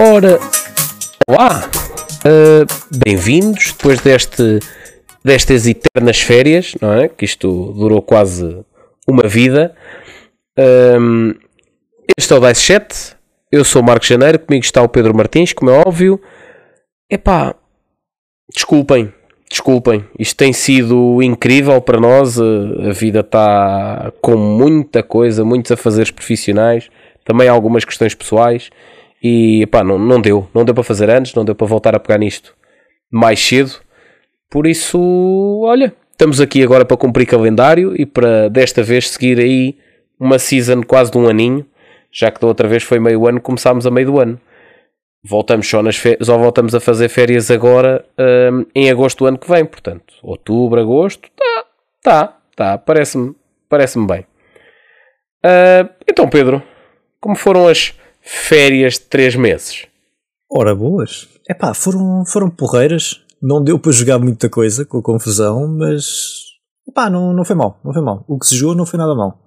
[0.00, 0.38] Ora,
[1.26, 1.68] olá,
[2.24, 4.60] uh, bem-vindos depois deste,
[5.24, 7.08] destas eternas férias, não é?
[7.08, 8.64] Que isto durou quase
[9.08, 9.74] uma vida.
[10.56, 11.34] Um,
[12.16, 13.16] este é o Dice Chat,
[13.50, 16.22] eu sou o Marco Janeiro, comigo está o Pedro Martins, como é óbvio.
[17.10, 17.56] Epá,
[18.54, 19.12] desculpem,
[19.50, 26.12] desculpem, isto tem sido incrível para nós, a vida está com muita coisa, muitos afazeres
[26.12, 26.88] profissionais,
[27.24, 28.70] também algumas questões pessoais
[29.22, 32.00] e pá, não, não deu, não deu para fazer antes, não deu para voltar a
[32.00, 32.54] pegar nisto
[33.10, 33.72] mais cedo.
[34.50, 34.98] Por isso,
[35.64, 39.76] olha, estamos aqui agora para cumprir calendário e para desta vez seguir aí
[40.18, 41.66] uma season quase de um aninho,
[42.10, 44.40] já que da outra vez foi meio ano, começámos a meio do ano.
[45.22, 49.38] Voltamos só nas férias, só voltamos a fazer férias agora um, em agosto do ano
[49.38, 51.64] que vem, portanto, outubro, agosto, tá,
[52.02, 53.34] tá, tá, parece-me
[53.68, 54.20] parece bem.
[55.44, 56.62] Uh, então, Pedro,
[57.20, 57.94] como foram as
[58.28, 59.86] férias de 3 meses?
[60.50, 61.28] Ora, boas.
[61.48, 63.22] É pá, foram, foram porreiras.
[63.40, 66.04] Não deu para jogar muita coisa com a confusão, mas
[66.94, 68.24] pá, não, não foi mal, não foi mal.
[68.28, 69.38] O que se jogou não foi nada mal.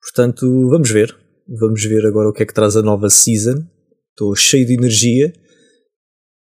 [0.00, 1.14] Portanto, vamos ver.
[1.60, 3.66] Vamos ver agora o que é que traz a nova season.
[4.10, 5.32] Estou cheio de energia.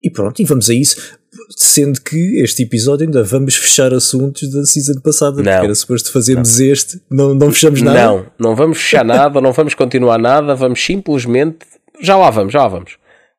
[0.04, 1.20] E pronto, e vamos a isso.
[1.50, 5.44] Sendo que este episódio ainda vamos fechar assuntos da season passada, Não.
[5.52, 8.00] porque era suposto fazermos este, não, não fechamos nada.
[8.00, 11.60] Não, não vamos fechar nada, não vamos continuar nada, vamos simplesmente.
[12.02, 12.98] Já lá vamos, já lá vamos.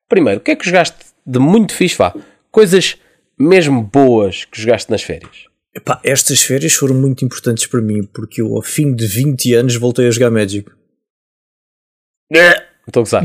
[0.09, 1.97] Primeiro, o que é que jogaste de muito fixe?
[1.97, 2.15] Vá,
[2.51, 2.97] coisas
[3.39, 5.47] mesmo boas que jogaste nas férias.
[5.75, 9.77] Epá, estas férias foram muito importantes para mim, porque eu, ao fim de 20 anos,
[9.77, 10.69] voltei a jogar Magic.
[12.31, 12.72] Gozar.
[12.87, 13.25] Estou a gozar.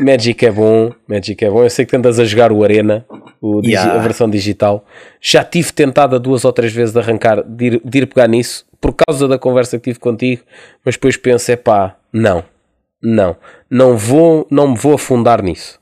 [0.00, 1.62] Magic é bom, Magic é bom.
[1.62, 3.04] Eu sei que tentas a jogar o Arena,
[3.40, 3.94] o Yeah.
[3.94, 4.84] a versão digital.
[5.20, 8.64] Já tive tentado duas ou três vezes de arrancar, de ir, de ir pegar nisso,
[8.80, 10.42] por causa da conversa que tive contigo,
[10.84, 12.44] mas depois penso, é pá, não,
[13.02, 13.36] não,
[13.70, 15.78] não vou, não me vou afundar nisso.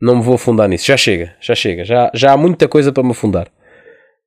[0.00, 0.86] Não me vou afundar nisso.
[0.86, 1.84] Já chega, já chega.
[1.84, 3.48] Já, já há muita coisa para me afundar.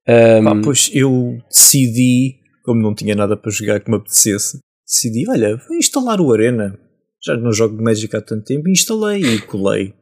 [0.07, 5.27] Ahm, Pá, pois eu decidi, como não tinha nada para jogar que me apetecesse, decidi,
[5.29, 6.77] olha, vou instalar o Arena.
[7.25, 9.93] Já não jogo Magic há tanto tempo, e instalei e colei.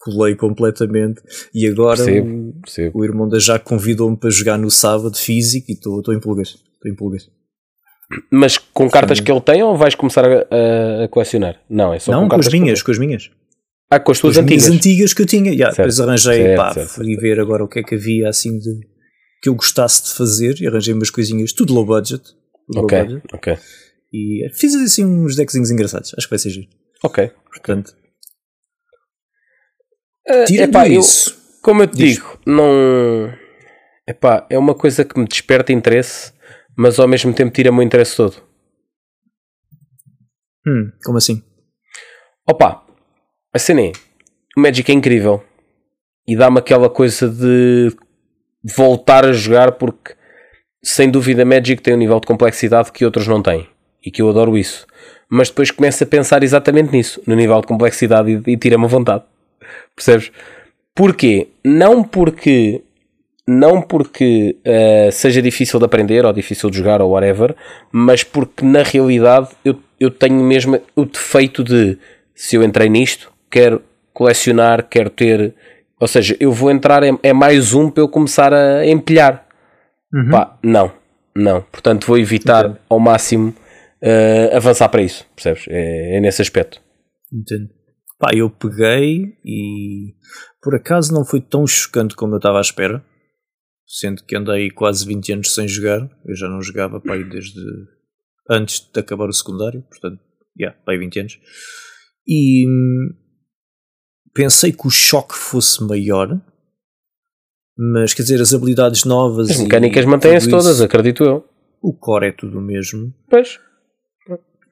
[0.00, 1.20] Colei completamente.
[1.54, 2.98] E agora percebo, o, percebo.
[2.98, 6.48] o irmão da Jaque convidou-me para jogar no sábado físico e estou estou em pulgas.
[6.48, 7.30] Estou em pulgas.
[8.30, 11.60] Mas com cartas que ele tem ou vais começar a, a- a colecionar?
[11.70, 13.30] Não, é só não, com com cartas as minhas, com as minhas.
[13.88, 14.76] Ah, com as Com tuas as minhas antigas.
[14.80, 15.50] antigas que eu tinha.
[15.52, 18.28] Yeah, Certo, depois arranjei, certo, pá, certo, fui ver agora o que é que havia
[18.28, 18.80] assim de
[19.42, 22.22] que eu gostasse de fazer e arranjei umas coisinhas, tudo low budget.
[22.66, 23.22] tudo low Ok, budget.
[23.32, 23.58] ok.
[24.12, 26.14] E fiz assim uns deckzinhos engraçados.
[26.16, 26.68] Acho que vai ser giro.
[27.02, 27.30] Ok.
[27.50, 27.94] Portanto,
[30.26, 32.14] Eh, tirando epá, eu- isso, como eu te Diz.
[32.14, 33.32] digo, não.
[34.06, 36.32] Epá, é uma coisa que me desperta interesse,
[36.76, 38.36] mas ao mesmo tempo tira-me o interesse todo.
[40.66, 41.42] hum, como assim?
[42.48, 42.86] Opa,
[43.52, 43.92] a cena é:
[44.56, 45.42] o Magic é incrível
[46.26, 47.88] e dá-me aquela coisa de
[48.76, 50.14] voltar a jogar porque,
[50.84, 53.68] sem dúvida, Magic tem um nível de complexidade que outros não têm
[54.04, 54.86] e que eu adoro isso.
[55.28, 58.88] Mas depois começo a pensar exatamente nisso, no nível de complexidade e, e tira-me a
[58.88, 59.24] vontade.
[59.94, 60.30] Percebes?
[60.94, 61.48] Porquê?
[61.64, 62.82] Não porque
[63.46, 67.56] não porque eh, seja difícil de aprender ou difícil de jogar ou whatever,
[67.90, 71.98] mas porque na realidade eu, eu tenho mesmo o defeito de
[72.34, 75.54] se eu entrei nisto, quero colecionar, quero ter.
[75.98, 79.44] Ou seja, eu vou entrar, é, é mais um para eu começar a empilhar.
[80.30, 80.92] Pá, não,
[81.34, 81.62] não.
[81.72, 82.78] Portanto, vou evitar Entendo.
[82.88, 83.54] ao máximo
[84.02, 85.64] eh, avançar para isso, percebes?
[85.68, 86.80] É, é nesse aspecto.
[87.32, 87.70] Entendo.
[88.18, 90.14] Pá, eu peguei e
[90.60, 93.04] por acaso não foi tão chocante como eu estava à espera.
[93.86, 96.08] Sendo que andei quase 20 anos sem jogar.
[96.26, 97.60] Eu já não jogava pá, desde
[98.50, 99.82] antes de acabar o secundário.
[99.82, 100.20] Portanto,
[100.58, 101.38] yeah, pá, aí 20 anos.
[102.26, 103.10] E hum,
[104.34, 106.40] pensei que o choque fosse maior.
[107.76, 109.50] Mas quer dizer, as habilidades novas.
[109.50, 111.44] As mecânicas mantêm-se todas, acredito eu.
[111.82, 113.12] O core é tudo o mesmo.
[113.28, 113.58] Pois.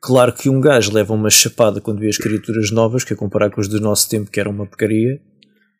[0.00, 3.50] Claro que um gajo leva uma chapada quando vê as criaturas novas, que é comparar
[3.50, 5.20] com as do nosso tempo, que era uma porcaria.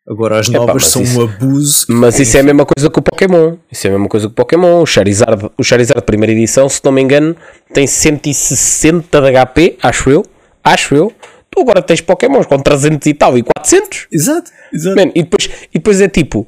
[0.07, 1.85] Agora as Epá, novas mas são isso- um abuso.
[1.89, 3.55] Mas isso é a mesma coisa que o Pokémon.
[3.71, 4.81] Isso é a mesma coisa que o Pokémon.
[4.81, 7.35] O Charizard, o Charizard primeira edição, se não me engano,
[7.73, 10.25] tem 160 de HP, acho eu.
[10.63, 11.13] Acho eu.
[11.49, 14.07] Tu agora tens Pokémons com 300 e tal e 400.
[14.11, 14.95] Exato, exato.
[14.95, 16.47] Man, e, depois, e depois é tipo,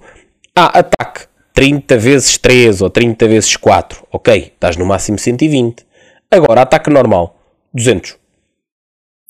[0.55, 1.21] ah, ataque
[1.53, 4.03] 30 vezes 3 ou 30 vezes 4.
[4.11, 5.85] Ok, estás no máximo 120.
[6.31, 7.37] Agora, ataque normal,
[7.73, 8.17] 200.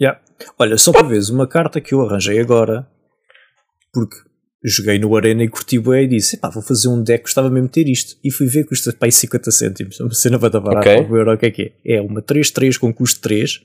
[0.02, 0.20] Yeah.
[0.60, 2.88] Olha, só para veres, uma carta que eu arranjei agora,
[3.94, 4.16] porque
[4.66, 7.68] joguei no Arena e curti bué e disse, pá, vou fazer um deck, gostava mesmo
[7.68, 8.16] de ter isto.
[8.24, 10.96] E fui ver, custa pá, aí 50 cêntimos, uma cena Ok.
[11.04, 11.98] vou ver o que é que é.
[11.98, 13.62] É uma 3-3 com custo 3,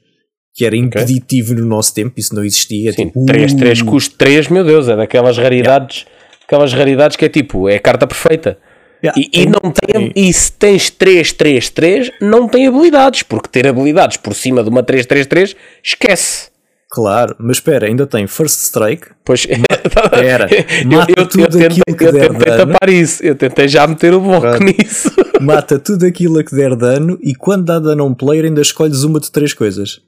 [0.55, 1.63] que era impeditivo okay.
[1.63, 2.93] no nosso tempo, isso não existia.
[2.93, 6.45] Sim, tipo, 3, 3 custo 3, meu Deus, é daquelas raridades, yeah.
[6.45, 8.59] aquelas raridades que é tipo, é a carta perfeita.
[9.03, 9.21] Yeah.
[9.21, 13.67] E, e, não tem, e se tens 3, 3, 3, não tem habilidades, porque ter
[13.67, 16.49] habilidades por cima de uma 3, 3, 3, esquece.
[16.91, 19.09] Claro, mas espera, ainda tem First Strike.
[19.23, 19.47] Pois
[20.12, 20.49] era.
[20.87, 22.73] Mata eu, eu, tudo eu tentei, aquilo que eu der tentei dano.
[22.73, 24.65] tapar isso, eu tentei já meter o bloco Pronto.
[24.65, 25.11] nisso.
[25.39, 28.62] Mata tudo aquilo a que der dano e quando dá dano a um player ainda
[28.62, 30.00] escolhes uma de três coisas.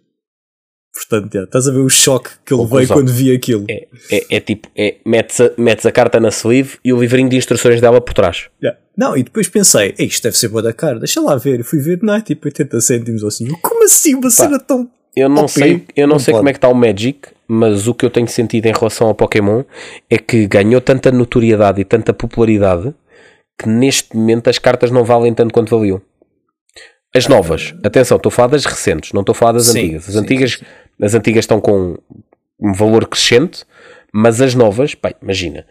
[0.93, 3.65] Portanto, já, estás a ver o choque que ele veio quando vi aquilo.
[3.71, 7.29] É, é, é tipo, é, metes, a, metes a carta na sleeve e o livrinho
[7.29, 8.49] de instruções dela por trás.
[8.61, 8.77] Já.
[8.97, 11.63] Não, e depois pensei, "Ei, isto deve ser boa da cara, deixa lá ver.
[11.63, 13.47] Fui ver, não é tipo 80 cêntimos ou assim.
[13.63, 14.15] Como assim?
[14.17, 14.91] Uma cena tão.
[15.17, 15.51] Eu não OP?
[15.53, 16.41] sei, eu não, Não sei pode.
[16.41, 19.15] como é que está o Magic, mas o que eu tenho sentido em relação ao
[19.15, 19.63] Pokémon
[20.09, 22.95] é que ganhou tanta notoriedade e tanta popularidade
[23.61, 26.01] que neste momento as cartas não valem tanto quanto valiam.
[27.15, 30.09] As novas, atenção, estou a falar das recentes, não estou a falar das Sim, antigas.
[30.09, 30.63] As sim, antigas,
[31.03, 31.99] as antigas estão com
[32.61, 33.65] um valor crescente,
[34.13, 35.67] mas as novas, pá, imagina,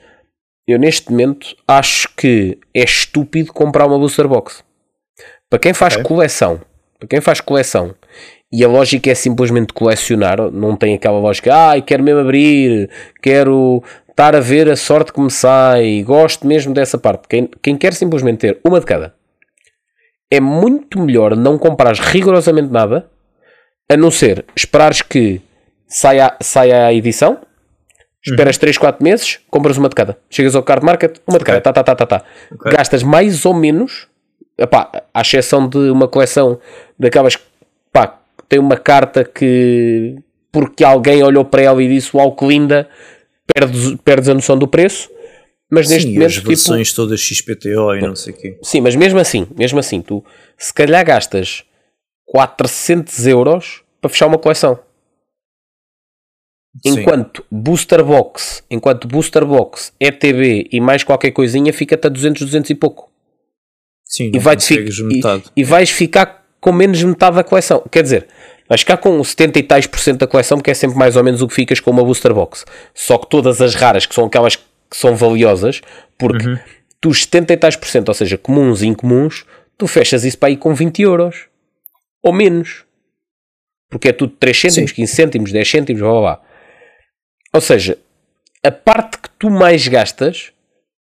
[0.67, 4.63] eu neste momento acho que é estúpido comprar uma booster box.
[5.49, 6.03] Para quem faz Ok.
[6.03, 6.59] coleção,
[6.99, 7.95] para quem faz coleção
[8.51, 12.89] e a lógica é simplesmente colecionar, não tem aquela lógica, ai, quero mesmo abrir,
[13.21, 17.27] quero estar a ver a sorte que me sai, gosto mesmo dessa parte.
[17.29, 19.15] Quem, quem quer simplesmente ter uma de cada,
[20.31, 23.09] é muito melhor não comprares rigorosamente nada,
[23.89, 25.41] a não ser esperares que
[25.87, 27.39] saia, saia a edição,
[28.25, 30.17] esperas 3, 4 meses, compras uma de cada.
[30.29, 32.23] Chegas ao card market, uma de cada, tá, tá, tá, tá, tá.
[32.53, 32.71] Ok.
[32.71, 34.07] Gastas mais ou menos,
[34.57, 36.59] epá, à exceção de uma coleção
[36.97, 37.43] daquelas que
[37.91, 40.15] pá, tem uma carta que
[40.51, 42.87] porque alguém olhou para ela e disse uau que linda,
[43.53, 45.09] perdes, perdes a noção do preço.
[45.71, 48.59] Mas neste Sim, momento, as tipo, versões todas XPTO e não sei o quê.
[48.63, 50.23] Sim, mas mesmo assim, mesmo assim, tu
[50.57, 51.63] se calhar gastas
[52.25, 54.79] 400 euros para fechar uma coleção.
[56.85, 56.99] Sim.
[57.01, 62.69] Enquanto Booster Box, enquanto Booster Box, ETB e mais qualquer coisinha fica-te a 200, 200
[62.69, 63.09] e pouco.
[64.05, 67.43] Sim, E, não vai-te fi- consegues e, e vais ficar com menos de metade da
[67.43, 67.83] coleção.
[67.91, 68.27] Quer dizer,
[68.67, 71.23] vais ficar com 70 e tais por cento da coleção, porque é sempre mais ou
[71.23, 72.65] menos o que ficas com uma Booster Box.
[72.93, 75.81] Só que todas as raras, que são aquelas que são valiosas,
[76.17, 76.59] porque Uhum.
[77.01, 79.45] tu os 70 e tais por cento, ou seja, comuns e incomuns,
[79.77, 81.45] tu fechas isso para ir com 20 euros.
[82.23, 82.83] Ou menos.
[83.89, 84.95] Porque é tudo 3 cêntimos, Sim.
[84.97, 86.41] 15 cêntimos, 10 cêntimos, blá blá blá.
[87.53, 87.97] Ou seja,
[88.63, 90.51] a parte que tu mais gastas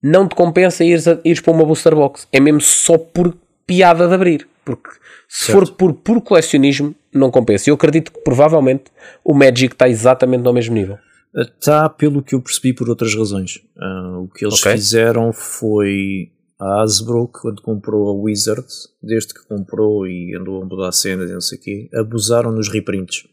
[0.03, 2.27] não te compensa ires, a- ires para uma booster box.
[2.33, 3.37] É mesmo só por
[3.67, 4.49] piada de abrir.
[4.65, 4.91] Porque
[5.29, 5.67] se Certo.
[5.67, 7.69] for por puro colecionismo, não compensa.
[7.69, 8.85] Eu acredito que provavelmente
[9.25, 10.99] o Magic está exatamente no mesmo nível.
[11.35, 13.61] Está pelo que eu percebi por outras razões.
[13.79, 14.73] Ah, o que eles Ok.
[14.73, 16.31] fizeram foi
[16.61, 18.67] a Hasbro, quando comprou a Wizard,
[19.03, 22.69] desde que comprou e andou a mudar cenas e não sei o quê, abusaram nos
[22.69, 23.25] reprints.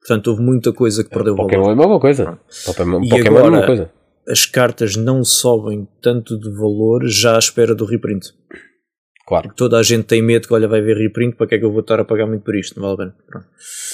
[0.00, 1.70] Portanto, houve muita coisa que perdeu Pokémon valor.
[1.70, 2.38] é a mesma coisa.
[2.64, 3.90] Pokémon, E Pokémon é a mesma agora- coisa.
[4.28, 8.28] As cartas não sobem tanto de valor já à espera do reprint.
[9.30, 9.52] Claro.
[9.54, 11.70] Toda a gente tem medo que, olha, vai haver reprint, para que é que eu
[11.70, 12.74] vou estar a pagar muito por isto?
[12.80, 13.46] Não vale a pena.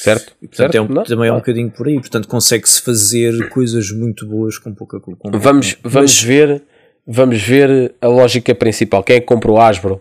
[0.03, 0.33] Certo?
[0.41, 0.75] Portanto, certo?
[0.75, 1.37] é um- também é um Claro.
[1.41, 2.01] bocadinho por aí.
[2.01, 6.63] Portanto, consegue-se fazer coisas muito boas com pouca com, Vamos, vamos, mas- ver,
[7.07, 9.05] vamos ver a lógica principal.
[9.05, 10.01] Quem é que comprou Hasbro?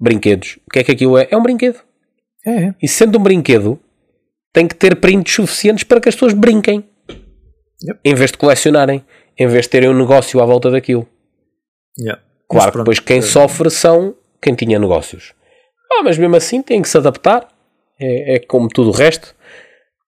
[0.00, 0.58] Brinquedos.
[0.66, 1.28] O que é que aquilo é?
[1.30, 1.76] É um brinquedo.
[2.46, 3.78] É, E sendo um brinquedo,
[4.50, 6.82] tem que ter prints suficientes para que as pessoas brinquem.
[7.86, 8.00] Yep.
[8.02, 9.04] Em vez de colecionarem.
[9.38, 11.06] Em vez de terem um negócio à volta daquilo.
[11.98, 12.22] Yeah.
[12.48, 15.34] Claro depois quem eh, sofre são quem tinha negócios.
[15.92, 17.48] Ah, mas mesmo assim tem que se adaptar.
[17.98, 19.34] É, é como tudo o resto.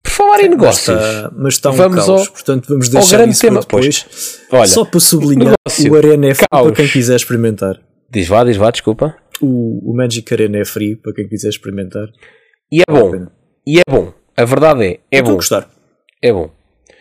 [0.03, 0.89] Por falar em mas negócios.
[0.89, 4.41] está, mas está um Vamos caos, ao- portanto vamos deixar grande isso tema, para depois.
[4.51, 6.67] Olha, Só para sublinhar negócio, o Arena é free caos.
[6.67, 7.81] para quem quiser experimentar.
[8.11, 9.17] Diz vá, diz vá, desculpa.
[9.41, 12.09] O, o Magic Arena é free para quem quiser experimentar.
[12.71, 13.27] E é bom.
[13.67, 14.13] E é bom.
[14.37, 15.37] A verdade é, é Estou a bom.
[15.37, 15.71] gostar.
[16.23, 16.51] É bom.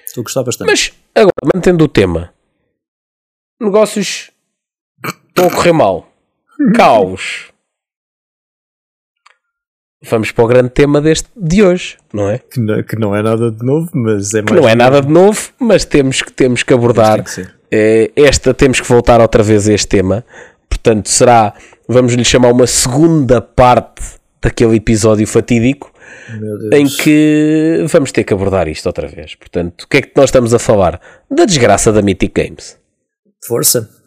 [0.06, 0.68] Estou a gostar bastante.
[0.70, 2.34] Mas, agora, mantendo o tema,
[3.60, 4.32] negócios
[5.30, 6.11] estão a correr mal.
[6.76, 7.52] Caos.
[10.04, 12.40] Vamos para o grande tema deste, de hoje, não é?
[12.40, 14.48] Que, não, que não é nada de novo, mas é mais.
[14.48, 17.24] Que não é nada de novo, mas temos que, temos que abordar.
[17.24, 20.26] Tem que eh, esta, temos que voltar outra vez a este tema.
[20.68, 21.54] Portanto, será,
[21.88, 24.02] vamos lhe chamar uma segunda parte
[24.42, 25.94] daquele episódio fatídico
[26.74, 29.36] em que vamos ter que abordar isto outra vez.
[29.36, 31.00] Portanto, o que é que nós estamos a falar?
[31.30, 32.78] Da desgraça da Mythic Games.
[33.46, 34.01] Força.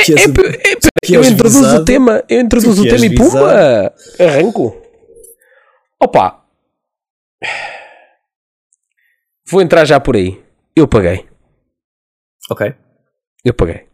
[0.00, 1.84] É, Que és- é, é, que eu introduzo o visado.
[1.84, 4.80] tema, eu introduzo o tema e pumba, arranco.
[6.00, 6.44] Opa,
[9.50, 10.42] vou entrar já por aí.
[10.74, 11.26] Eu paguei,
[12.50, 12.74] Ok.
[13.44, 13.86] eu paguei.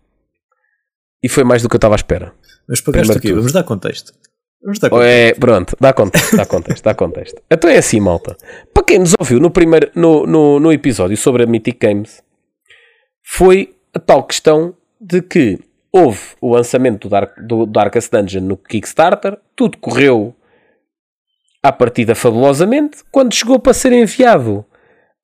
[1.22, 2.32] E foi mais do que eu estava à espera.
[2.68, 3.32] Mas pagaste o quê?
[3.32, 4.12] Vamos dar contexto.
[4.62, 5.04] Vamos dar conta.
[5.04, 7.42] é, pronto, dá contexto, dá contexto, dá contexto.
[7.50, 8.36] Então é assim, malta.
[8.72, 12.22] Para quem nos ouviu no primeiro, no, no, no episódio sobre a Mythic Games,
[13.24, 15.58] foi a tal questão de que
[15.92, 20.34] houve o lançamento do, Dark, do Darkest Dungeon no Kickstarter, tudo correu
[21.62, 24.64] à partida fabulosamente, quando chegou para ser enviado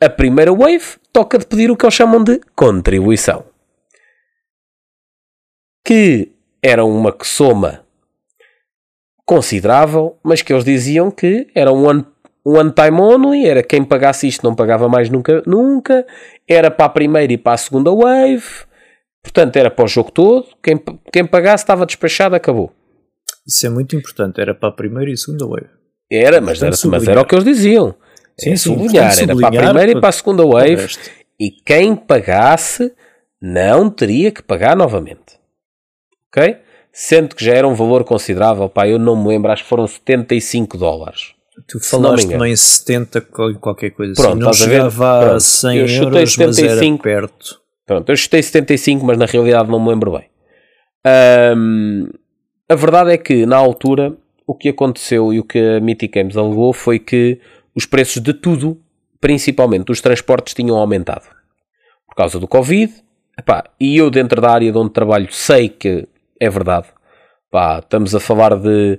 [0.00, 3.44] a primeira wave, toca de pedir o que eles chamam de contribuição.
[5.86, 7.84] Que era uma soma
[9.24, 11.86] considerável, mas que eles diziam que era um
[12.44, 16.06] one, time only, era quem pagasse isto não pagava mais nunca, nunca,
[16.48, 18.66] era para a primeira e para a segunda wave,
[19.24, 20.80] portanto era para o jogo todo, quem,
[21.12, 22.70] quem pagasse estava despachado, acabou.
[23.44, 24.40] Isso é muito importante.
[24.40, 25.66] Era para a primeira e segunda wave.
[26.10, 27.94] Era, mas era, Importante mas era o que eles diziam.
[28.38, 30.46] Sim, É sim, sublinhar, importante era para a sublinhar primeira e para- para a segunda
[30.46, 30.86] wave,
[31.40, 32.92] e quem pagasse
[33.42, 35.38] não teria que pagar novamente.
[36.28, 36.58] Ok?
[36.92, 39.86] Sendo que já era um valor considerável, pá, eu não me lembro, acho que foram
[39.86, 41.34] 75 dólares.
[41.68, 42.46] Tu falaste engano.
[42.46, 44.40] em 70, qual- qualquer coisa Pronto, assim.
[44.40, 44.76] Não estás a ver?
[44.76, 45.40] chegava a Pronto.
[45.40, 47.02] 100 Eu euros, mas era 75.
[47.02, 47.60] perto.
[47.86, 50.28] Pronto, eu chutei 75, mas na realidade não me lembro bem.
[51.04, 52.08] Ahm,
[52.68, 56.36] a verdade é que, na altura, o que aconteceu e o que a Mythic Games
[56.36, 57.38] alegou foi que
[57.74, 58.80] os preços de tudo,
[59.20, 61.26] principalmente dos transportes, tinham aumentado.
[62.08, 62.92] Por causa do Covid.
[63.38, 66.08] Epá, e eu, dentro da área de onde trabalho, sei que
[66.40, 66.86] é verdade.
[67.50, 68.98] Pá, estamos a falar de,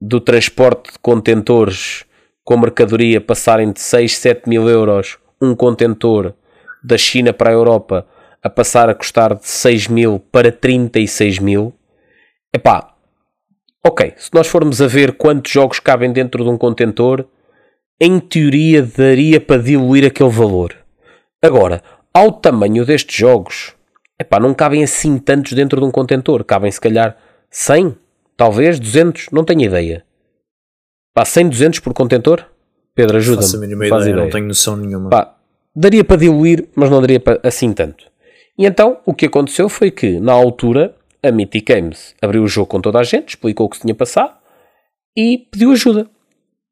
[0.00, 2.04] do transporte de contentores
[2.44, 6.34] com mercadoria passarem de 6, 7 mil euros um contentor
[6.82, 8.06] da China para a Europa
[8.42, 11.72] a passar a custar de 6 mil para 36 mil.
[12.52, 12.94] Epá,
[13.86, 17.26] ok, se nós formos a ver quantos jogos cabem dentro de um contentor,
[18.00, 20.76] em teoria daria para diluir aquele valor.
[21.40, 21.82] Agora,
[22.12, 23.74] ao tamanho destes jogos,
[24.20, 26.44] epá, não cabem assim tantos dentro de um contentor.
[26.44, 27.16] Cabem se calhar
[27.50, 27.96] 100,
[28.36, 30.04] talvez 200, não tenho ideia.
[31.14, 32.46] Pá, 100, 200 por contentor?
[32.94, 33.42] Pedro, ajuda-me.
[33.44, 35.10] Faço a mínima faz ideia, não tenho noção nenhuma.
[35.10, 35.36] Pá,
[35.74, 38.11] daria para diluir, mas não daria para assim tanto.
[38.58, 42.66] E então, o que aconteceu foi que, na altura, a Mythic Games abriu o jogo
[42.66, 44.34] com toda a gente, explicou o que se tinha passado
[45.16, 46.08] e pediu ajuda.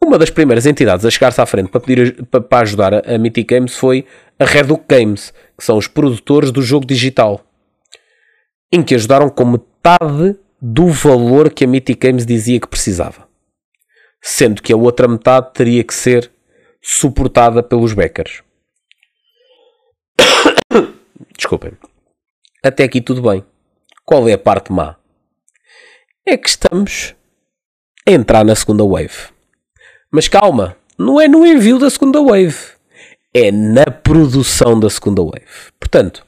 [0.03, 3.77] Uma das primeiras entidades a chegar-se à frente para, pedir, para, ajudar a, Mythic Games
[3.77, 4.07] foi
[4.39, 7.45] a Redux Games, que são os produtores do jogo digital,
[8.73, 13.29] em que ajudaram com metade do valor que a Mythic Games dizia que precisava.
[14.23, 16.31] Sendo que a outra metade teria que ser
[16.83, 18.43] suportada pelos backers.
[21.37, 21.73] Desculpem.
[22.63, 23.45] Até aqui tudo bem.
[24.05, 24.97] Qual é a parte má?
[26.27, 27.15] É que estamos
[28.07, 29.31] a entrar na segunda wave.
[30.11, 32.57] Mas calma, não é no envio da segunda wave.
[33.33, 35.47] É na produção da segunda wave.
[35.79, 36.27] Portanto,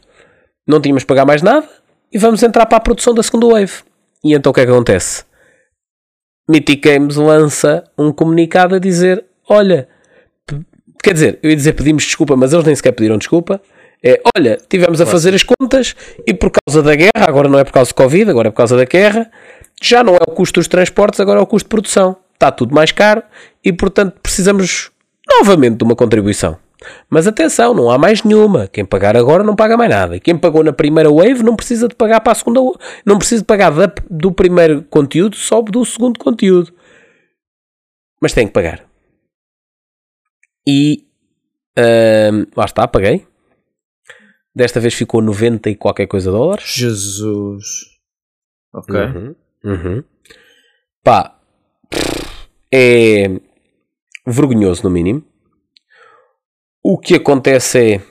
[0.67, 1.69] não tínhamos de pagar mais nada
[2.13, 3.83] e vamos entrar para a produção da segunda wave.
[4.25, 5.25] E então o que é que acontece?
[6.49, 9.89] Mythic Games lança um comunicado a dizer: Olha,
[11.03, 13.61] quer dizer, eu ia dizer pedimos desculpa, mas eles nem sequer pediram desculpa.
[14.05, 15.95] É, olha, tivemos a fazer as contas
[16.27, 18.57] e por causa da guerra, agora não é por causa do Covid, agora é por
[18.57, 19.31] causa da guerra,
[19.81, 22.17] já não é o custo dos transportes, agora é o custo de produção.
[22.35, 23.23] Está tudo mais caro
[23.65, 24.91] e, portanto, precisamos
[25.39, 26.59] novamente de uma contribuição.
[27.09, 28.67] Mas atenção, não há mais nenhuma.
[28.67, 30.17] Quem pagar agora não paga mais nada.
[30.17, 32.61] E quem pagou na primeira wave não precisa de pagar para a segunda.
[33.07, 36.75] Não precisa de pagar da- do primeiro conteúdo, só do segundo conteúdo.
[38.21, 38.85] Mas tem que pagar.
[40.67, 41.05] E
[41.79, 43.25] ahm, lá está, paguei.
[44.55, 46.75] Desta vez ficou 90 e qualquer coisa dólares.
[46.75, 47.65] Jesus.
[48.73, 48.95] Ok.
[48.95, 50.05] Uhum, uhum.
[51.03, 51.39] Pá,
[52.73, 53.41] é
[54.27, 55.23] vergonhoso no mínimo.
[56.83, 58.03] O que acontece é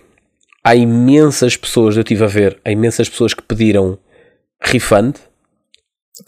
[0.64, 3.98] há imensas pessoas, eu estive a ver, há imensas pessoas que pediram
[4.62, 5.16] refund.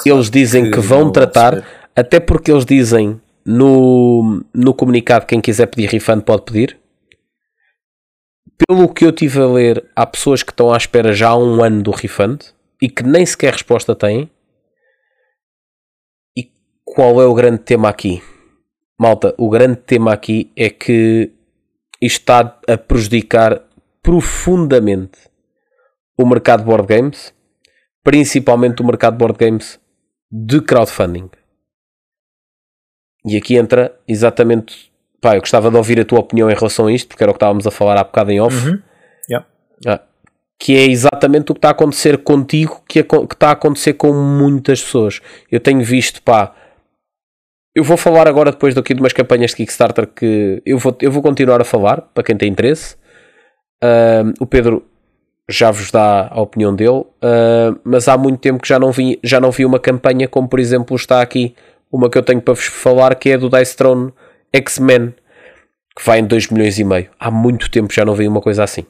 [0.05, 1.65] eles dizem que, que vão tratar,
[1.95, 6.82] até porque eles dizem no, no comunicado quem quiser pedir refund pode pedir.
[8.67, 11.63] Pelo que eu tive a ler, há pessoas que estão à espera já há um
[11.63, 12.41] ano do refund
[12.81, 14.29] e que nem sequer resposta têm.
[16.37, 16.51] E
[16.85, 18.21] qual é o grande tema aqui?
[18.99, 21.31] Malta, o grande tema aqui é que
[22.01, 23.63] isto está a prejudicar
[24.01, 25.17] profundamente
[26.17, 27.33] o mercado de board games,
[28.03, 29.79] principalmente o mercado de board games
[30.31, 31.29] de crowdfunding.
[33.25, 34.92] E aqui entra exatamente.
[35.23, 37.33] Pá, eu gostava de ouvir a tua opinião em relação a isto, porque era o
[37.33, 38.67] que estávamos a falar há bocado em off.
[38.67, 38.77] Uhum.
[39.29, 39.47] Yeah.
[39.87, 40.01] Ah,
[40.59, 43.93] que é exatamente o que está a acontecer contigo, que, aco- que está a acontecer
[43.93, 45.21] com muitas pessoas.
[45.49, 46.53] Eu tenho visto, pá.
[47.73, 51.09] Eu vou falar agora depois daqui de umas campanhas de Kickstarter que eu vou, eu
[51.11, 52.97] vou continuar a falar, para quem tem interesse.
[53.81, 54.85] Ahm, o Pedro
[55.49, 59.19] já vos dá a opinião dele, ah, mas há muito tempo que já não, vi,
[59.23, 61.55] já não vi uma campanha como, por exemplo, está aqui
[61.91, 64.11] uma que eu tenho para vos falar que é do Dice Throne
[64.53, 65.13] X-Men,
[65.95, 67.09] que vai em 2 milhões e meio.
[67.19, 68.85] Há muito tempo já não vi uma coisa assim.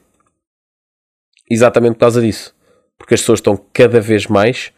[1.50, 2.54] Exatamente por causa disso.
[2.98, 4.72] Porque as pessoas estão cada vez mais,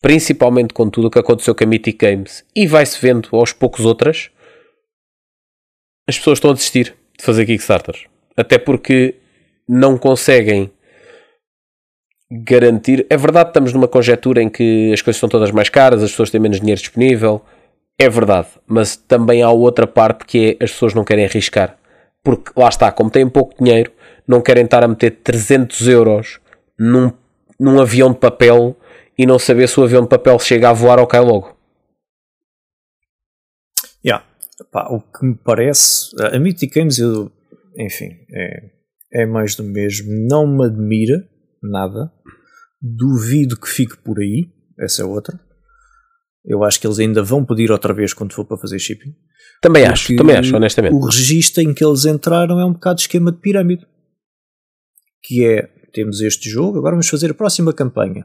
[0.00, 3.84] principalmente com tudo o que aconteceu com a Mythic Games, e vai-se vendo aos poucos
[3.84, 4.30] outras,
[6.08, 8.06] as pessoas estão a desistir de fazer Kickstarters.
[8.36, 9.16] Até porque
[9.68, 10.70] não conseguem
[12.30, 13.06] garantir.
[13.08, 16.30] É verdade, estamos numa conjetura em que as coisas são todas mais caras, as pessoas
[16.30, 17.42] têm menos dinheiro disponível.
[17.98, 21.78] É verdade, mas também há outra parte que é as pessoas não querem arriscar.
[22.22, 23.92] Porque lá está, como têm pouco dinheiro,
[24.26, 26.40] não querem estar a meter 300 euros
[26.78, 27.10] num,
[27.58, 28.76] num avião de papel
[29.16, 31.56] e não saber se o avião de papel chega a voar ou cai logo.
[34.04, 34.24] Yeah.
[34.90, 37.32] O que me parece, a Mythic Games, eu,
[37.78, 40.08] enfim, é, é mais do mesmo.
[40.28, 41.26] Não me admira
[41.62, 42.12] nada.
[42.80, 44.50] Duvido que fique por aí.
[44.78, 45.45] Essa é outra.
[46.46, 49.14] Eu acho que eles ainda vão pedir outra vez quando for para fazer shipping.
[49.60, 50.94] Também acho, também acho, honestamente.
[50.94, 53.86] O registro em que eles entraram é um bocado de esquema de pirâmide.
[55.24, 58.24] Que é, temos este jogo, agora vamos fazer a próxima campanha.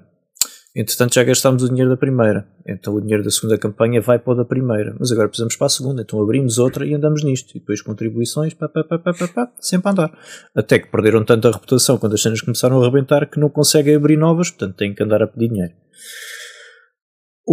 [0.74, 2.48] Entretanto, já gastámos o dinheiro da primeira.
[2.66, 4.96] Então, o dinheiro da segunda campanha vai para o da primeira.
[4.98, 6.02] Mas agora precisamos para a segunda.
[6.02, 7.52] Então, abrimos outra e andamos nisto.
[7.52, 10.18] E depois, contribuições, pá, pá, pá, pá, pá, pá, sempre a andar.
[10.56, 14.16] Até que perderam tanta reputação quando as cenas começaram a arrebentar que não conseguem abrir
[14.16, 14.50] novas.
[14.50, 15.74] Portanto, têm que andar a pedir dinheiro.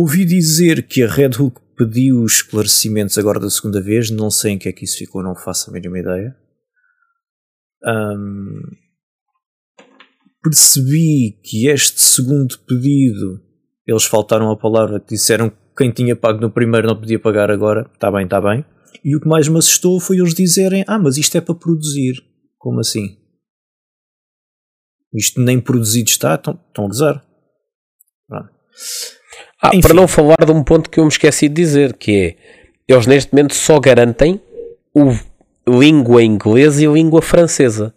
[0.00, 4.12] Ouvi dizer que a Red Hook pediu esclarecimentos agora da segunda vez.
[4.12, 6.36] Não sei em que é que isso ficou, não faço a mínima ideia.
[7.84, 8.60] Um,
[10.40, 13.42] percebi que este segundo pedido
[13.84, 17.90] eles faltaram a palavra disseram que quem tinha pago no primeiro não podia pagar agora.
[17.92, 18.64] Está bem, está bem.
[19.04, 22.22] E o que mais me assustou foi eles dizerem: Ah, mas isto é para produzir.
[22.56, 23.18] Como assim?
[25.12, 27.26] Isto nem produzido está, estão, estão a gozar.
[28.28, 28.50] Pronto.
[29.60, 32.58] Ah, para não falar de um ponto que eu me esqueci de dizer, que é
[32.88, 34.40] eles neste momento só garantem
[34.94, 35.14] o
[35.68, 37.92] língua inglesa e língua francesa.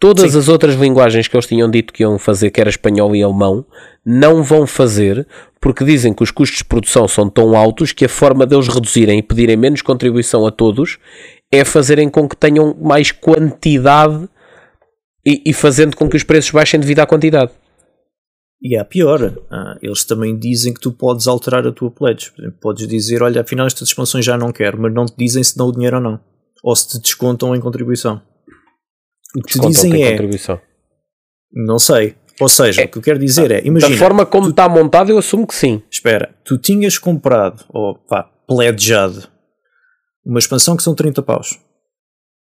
[0.00, 0.38] Todas Sim.
[0.38, 3.64] as outras linguagens que eles tinham dito que iam fazer, que era espanhol e alemão,
[4.04, 5.24] não vão fazer
[5.60, 9.20] porque dizem que os custos de produção são tão altos que a forma deles reduzirem
[9.20, 10.98] e pedirem menos contribuição a todos
[11.52, 14.28] é fazerem com que tenham mais quantidade
[15.24, 17.52] e, e fazendo com que os preços baixem devido à quantidade.
[18.62, 22.32] E é pior, ah, eles também dizem que tu podes alterar a tua pledge.
[22.60, 25.66] Podes dizer, olha, afinal estas expansões já não quero, mas não te dizem se dão
[25.66, 26.20] o dinheiro ou não.
[26.62, 28.22] Ou se te descontam em contribuição.
[29.36, 30.16] O que te dizem é.
[31.52, 32.14] Não sei.
[32.40, 33.66] Ou seja, é, o que eu quero dizer é.
[33.66, 35.82] Imagina, da forma como tu, está montado, eu assumo que sim.
[35.90, 39.28] Espera, tu tinhas comprado, ou pá, pledgeado,
[40.24, 41.58] uma expansão que são 30 paus.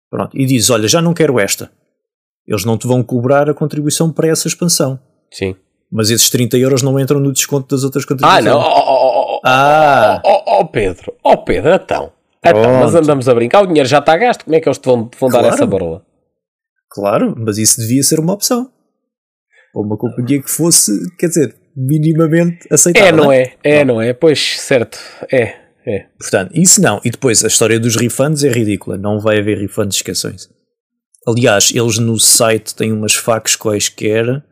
[0.09, 0.37] Pronto.
[0.37, 1.71] E dizes: Olha, já não quero esta.
[2.47, 4.99] Eles não te vão cobrar a contribuição para essa expansão.
[5.31, 5.55] Sim.
[5.91, 8.45] Mas esses 30 euros não entram no desconto das outras contribuições.
[8.45, 8.59] Ah, não.
[8.59, 10.21] Oh, oh, oh, ah.
[10.23, 11.13] Oh, Pedro.
[11.21, 12.13] Oh, Pedro, então.
[12.45, 12.79] então.
[12.79, 13.63] Mas andamos a brincar.
[13.63, 14.45] O dinheiro já está gasto.
[14.45, 15.47] Como é que eles te vão, te vão claro.
[15.47, 16.05] dar essa barola?
[16.89, 18.71] Claro, mas isso devia ser uma opção.
[19.73, 23.07] Ou uma companhia que fosse, quer dizer, minimamente aceitável.
[23.07, 23.53] É, não é?
[23.63, 24.13] É, não, não é?
[24.13, 24.97] Pois, certo.
[25.31, 26.05] É, é.
[26.17, 27.01] Portanto, isso não.
[27.03, 28.97] E depois, a história dos refunds é ridícula.
[28.97, 30.49] Não vai haver refunds de escações.
[31.27, 34.43] Aliás, eles no site têm umas facas quaisquer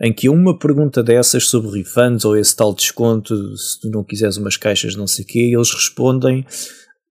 [0.00, 4.36] em que uma pergunta dessas sobre refunds ou esse tal desconto, se tu não quiseres
[4.36, 6.44] umas caixas não sei o quê, eles respondem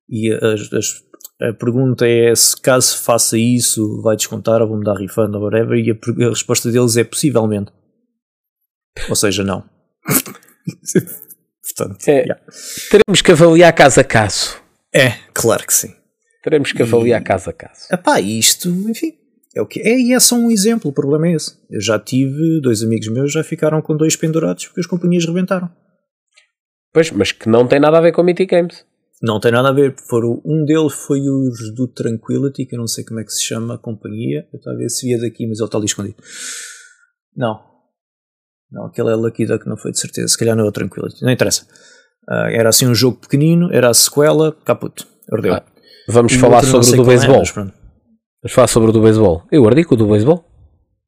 [0.10, 1.04] e as, as
[1.42, 5.78] a pergunta é se caso faça isso, vai descontar ou vou-me dar refund ou whatever,
[5.78, 7.72] e a, a, resposta deles é possivelmente.
[9.10, 9.68] Ou seja, não.
[11.64, 12.42] Portanto, é, yeah.
[12.90, 14.62] teremos que avaliar caso a caso.
[14.94, 15.94] É, claro que sim.
[16.44, 17.88] Teremos que avaliar e, caso a caso.
[17.92, 19.14] Epá, isto, enfim,
[19.56, 20.00] é o que é.
[20.00, 21.58] E é só um exemplo, o problema é esse.
[21.70, 25.70] Eu já tive, dois amigos meus já ficaram com dois pendurados porque as companhias rebentaram.
[26.92, 28.86] Pois, mas que não tem nada a ver com a Mythic Games.
[29.22, 29.96] Não tem nada a ver.
[30.10, 33.42] Foram, um deles foi os do Tranquility, que eu não sei como é que se
[33.42, 34.48] chama a companhia.
[34.52, 36.18] Eu estava a ver se via daqui, mas ele está ali escondido.
[37.36, 37.64] Não.
[38.72, 40.28] Não, aquele é Lucky Duck, não foi de certeza.
[40.28, 41.24] Se calhar não é o Tranquility.
[41.24, 41.66] Não interessa.
[42.30, 45.06] Uh, era assim um jogo pequenino, era a sequela, caput.
[45.32, 45.54] Ardeu.
[45.54, 45.64] Ah,
[46.10, 47.42] vamos falar sobre o do é, beisebol.
[47.42, 47.83] É,
[48.44, 49.44] vamos falar sobre o do beisebol.
[49.52, 50.44] Eu ardi com o do beisebol.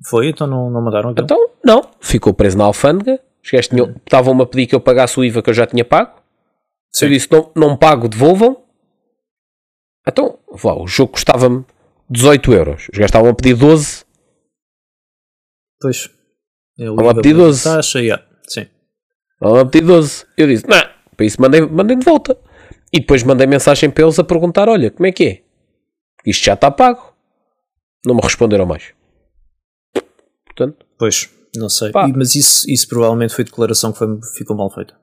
[0.08, 0.30] Foi?
[0.30, 1.12] Então não, não mandaram?
[1.12, 1.24] Então?
[1.26, 1.82] então, não.
[2.00, 3.20] Ficou preso na alfândega.
[3.54, 3.94] Hum.
[4.06, 6.20] Estavam-me a pedir que eu pagasse o IVA que eu já tinha pago.
[6.92, 8.64] Se eu disse não, não pago, devolvam.
[10.08, 11.66] Então, o jogo custava-me
[12.10, 12.82] 18 euros.
[12.84, 14.06] Os gajos estavam a pedir 12.
[15.80, 16.10] Pois.
[16.78, 17.64] Estavam a pedir 12.
[17.64, 18.24] Taxa, yeah.
[18.48, 18.68] Sim.
[19.34, 20.26] Estavam a pedir 12.
[20.38, 20.82] Eu disse, não,
[21.16, 22.38] para isso mandei, mandei de volta.
[22.94, 25.42] E depois mandei mensagem para eles a perguntar: olha, como é que é?
[26.26, 27.15] Isto já está pago.
[28.06, 28.94] Não me responderam mais.
[30.46, 30.86] Portanto.
[30.98, 31.90] Pois, não sei.
[31.90, 34.94] E, mas isso, isso provavelmente foi declaração que foi, ficou mal feita.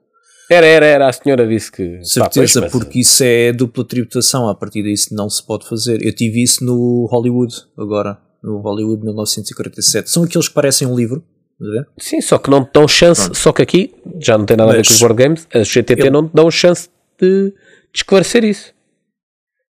[0.50, 1.08] Era, era, era.
[1.08, 1.98] A senhora disse que.
[1.98, 4.48] pá, Certeza, mas- porque isso é dupla tributação.
[4.48, 6.04] A partir disso não se pode fazer.
[6.04, 8.18] Eu tive isso no Hollywood, agora.
[8.42, 10.10] No Hollywood 1947.
[10.10, 11.24] São aqueles que parecem um livro.
[11.96, 13.30] Sim, só que não te dão chance.
[13.34, 15.46] Só que aqui já não tem nada a ver Mas- com os board games.
[15.54, 16.88] As GTT Eu- não te dão chance
[17.20, 17.54] de, de
[17.94, 18.74] esclarecer isso.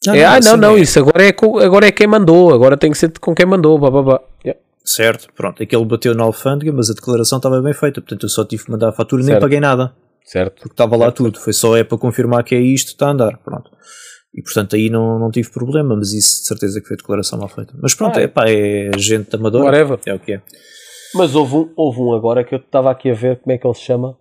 [0.08, 0.82] Ah, é, ah, assim não, não, é.
[0.82, 2.54] isso agora é, com, agora é quem mandou.
[2.54, 3.78] Agora tem que ser com quem mandou.
[3.80, 4.20] Blá, blá, blá.
[4.44, 4.60] Yeah.
[4.84, 5.62] Certo, pronto.
[5.64, 8.02] Aquele bateu na alfândega, mas a declaração estava bem feita.
[8.02, 9.42] Portanto, eu só tive que mandar a fatura e nem Certo.
[9.42, 9.94] paguei nada.
[10.26, 10.56] Certo.
[10.62, 11.40] Porque estava lá tudo.
[11.40, 13.38] Foi só é para confirmar que é isto, está a andar.
[13.38, 13.70] Pronto.
[14.36, 17.48] E portanto aí não, não tive problema, mas isso de certeza que foi declaração mal
[17.48, 17.74] feita.
[17.82, 18.28] Mas pronto, Ah, é.
[18.28, 19.66] pá, é gente amadora.
[19.66, 20.00] Whatever.
[20.06, 20.42] É o que é.
[21.16, 23.68] Mas houve um, houve um agora que eu estava aqui a ver como é que
[23.68, 24.18] ele se chama.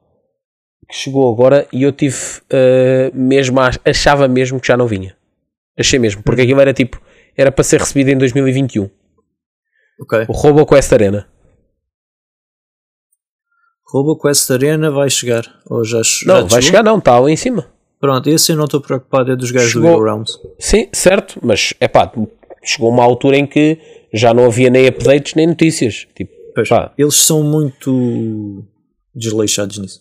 [0.88, 2.16] Que chegou agora e eu tive
[2.50, 5.16] eh, mesmo, a- achava mesmo que já não vinha.
[5.78, 7.00] Achei mesmo, porque aquilo era tipo,
[7.36, 8.90] era para ser recebido em 2021.
[10.00, 10.26] Ok.
[10.28, 11.28] O RoboQuest Arena.
[13.92, 15.44] RoboQuest Arena vai chegar.
[15.66, 16.62] Ou já, já Não, te vai chegou?
[16.62, 17.66] chegar, não, está lá em cima.
[18.00, 19.92] Pronto, esse eu não estou preocupado, é dos gajos Chegou.
[19.92, 20.38] do Go Rounds.
[20.58, 22.10] Sim, certo, mas é pá,
[22.64, 23.78] chegou uma altura em que
[24.12, 26.06] já não havia nem updates nem notícias.
[26.14, 28.64] Tipo, Pois, eles são muito
[29.14, 30.00] desleixados nisso.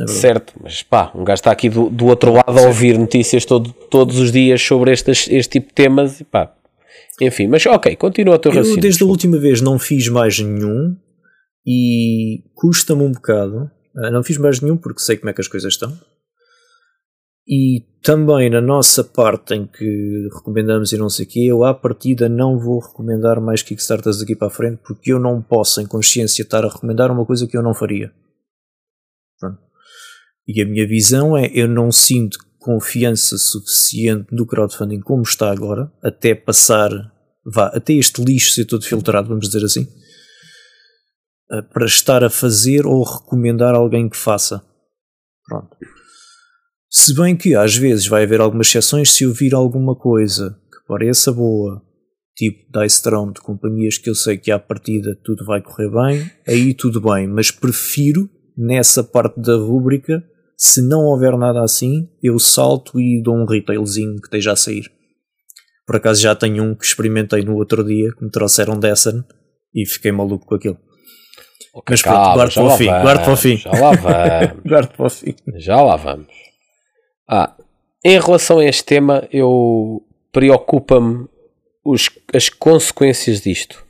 [0.00, 3.44] É certo, mas pá, um gajo está aqui do, do outro lado a ouvir notícias
[3.44, 6.54] todo, todos os dias sobre estas, este tipo de temas e pá,
[7.20, 8.82] enfim, mas ok, continua o teu Eu raciocínio.
[8.82, 10.96] desde a última vez não fiz mais nenhum
[11.66, 13.70] e custa-me um bocado.
[13.96, 15.92] Ah, Não fiz mais nenhum porque sei como é que as coisas estão.
[17.46, 21.74] E também na nossa parte em que recomendamos e não sei o quê, eu à
[21.74, 25.86] partida não vou recomendar mais Kickstarters daqui para a frente porque eu não posso em
[25.86, 28.12] consciência estar a recomendar uma coisa que eu não faria.
[30.48, 35.92] E a minha visão é, eu não sinto confiança suficiente no crowdfunding como está agora,
[36.02, 36.90] até passar,
[37.44, 39.86] vá, até este lixo ser todo filtrado, vamos dizer assim,
[41.52, 44.62] eh, para estar a fazer ou recomendar alguém que faça.
[45.46, 45.76] Pronto.
[46.90, 50.86] Se bem que às vezes vai haver algumas exceções se eu vir alguma coisa que
[50.86, 51.82] pareça boa,
[52.34, 56.30] tipo Dice Throne de companhias que eu sei que à partida tudo vai correr bem,
[56.46, 60.22] aí tudo bem, mas prefiro nessa parte da rúbrica,
[60.58, 64.90] se não houver nada assim, eu salto e dou um retailzinho que esteja a sair.
[65.86, 69.24] Por acaso já tenho um que experimentei no outro dia, que me trouxeram Dessen
[69.72, 70.78] e fiquei maluco com aquilo.
[71.72, 73.56] Ok, Mas pronto, calma, guardo para o fim, vamos, guardo para o fim.
[73.56, 74.62] Já lá vamos.
[74.68, 75.34] Guardo para o fim.
[75.54, 76.26] Já lá vamos.
[77.28, 77.56] Ah,
[78.04, 81.28] em relação a este tema, eu preocupa-me
[82.34, 83.84] as consequências disto.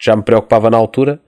[0.00, 1.20] Já me preocupava na altura,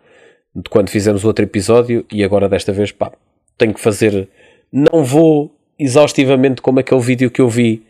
[0.55, 3.13] de quando fizemos o outro episódio, e agora desta vez, pá,
[3.57, 4.29] tenho que fazer.
[4.73, 7.85] Não vou exaustivamente como aquele vídeo que eu vi,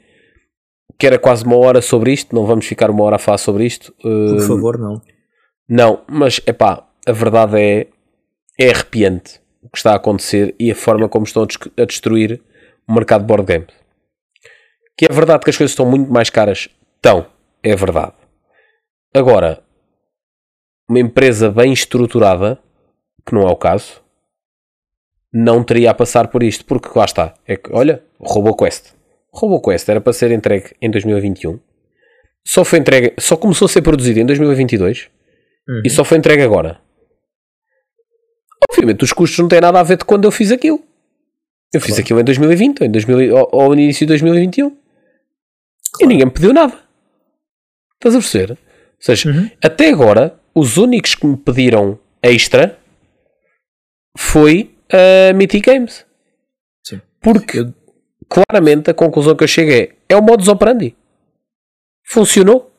[0.99, 2.35] que era quase uma hora sobre isto.
[2.35, 3.93] Não vamos ficar uma hora a falar sobre isto.
[4.01, 5.01] Por Uh, favor, não.
[5.69, 7.87] não, mas é pá, a verdade é,
[8.59, 12.41] é arrepiante o que está a acontecer e a forma como estão a destruir
[12.89, 13.75] o mercado de board games.
[14.97, 16.69] Que é verdade que as coisas estão muito mais caras.
[16.97, 17.27] Estão,
[17.63, 18.13] é verdade.
[19.15, 19.63] Agora,
[20.89, 22.59] uma empresa bem estruturada,
[23.27, 24.03] que não é o caso,
[25.33, 27.35] não teria a passar por isto, porque lá está.
[27.47, 28.95] É que, olha, RoboQuest.
[29.33, 31.59] RoboQuest era para ser entregue em 2021.
[32.47, 35.09] Só foi entregue, só começou a ser produzido em 2022
[35.69, 35.83] Uhum.
[35.85, 36.81] e só foi entregue agora.
[38.71, 40.83] Obviamente, os custos não têm nada a ver de quando eu fiz aquilo.
[41.73, 42.03] Eu fiz Claro.
[42.03, 44.77] aquilo em 2020 ou, em 2000, ou, ou no início de 2021
[46.01, 46.73] e ninguém me pediu nada.
[47.95, 48.51] Estás a perceber?
[48.53, 48.59] Ou
[48.99, 49.51] seja, Uhum.
[49.63, 52.77] até agora, os únicos que me pediram extra
[54.19, 56.05] foi a Mythic Games.
[56.85, 57.01] Sim.
[57.21, 57.75] Porque Eu-
[58.29, 60.97] claramente a conclusão que eu chego é é o modus operandi.
[62.07, 62.71] Funcionou.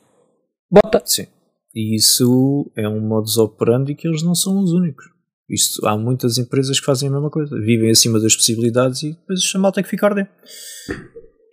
[0.69, 1.01] Bota.
[1.05, 1.27] Sim.
[1.73, 5.05] E isso é um modus operandi que eles não são os únicos.
[5.49, 7.57] Isto, há muitas empresas que fazem a mesma coisa.
[7.59, 10.31] Vivem acima das possibilidades e depois a malta tem que ficar dentro.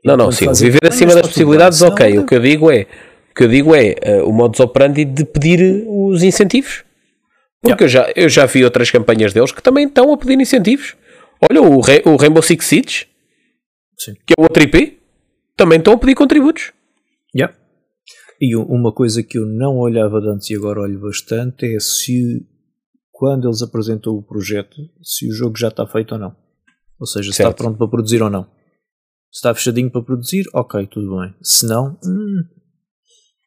[0.05, 0.47] Não, não, sim.
[0.53, 2.19] Viver acima das possibilidades, ok.
[2.19, 2.87] O que eu digo é,
[3.31, 6.85] o que eu digo é eh, o modus operandi de pedir os incentivos.
[7.63, 10.97] Porque eu, já, eu já vi outras campanhas deles que também estão a pedir incentivos.
[11.51, 13.07] Olha, o, Ra- o Rainbow Six Siege,
[13.99, 14.15] Sim.
[14.27, 14.99] que é o outro IP,
[15.57, 16.73] também estão a pedir contributos.
[17.35, 17.55] Yeah.
[18.41, 22.47] E uma coisa que eu não olhava antes e agora olho bastante é se
[23.11, 26.37] quando eles apresentam o projeto, se o jogo já está feito ou não.
[27.01, 28.45] Ou seja, se está pronto para produzir ou não.
[29.31, 31.35] Se está fechadinho para produzir, ok, tudo bem.
[31.43, 32.43] Se não, hum,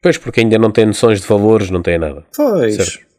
[0.01, 2.25] Pois, porque ainda não tem noções de valores, não tem nada.
[2.35, 2.75] pois.
[2.75, 3.10] Certo.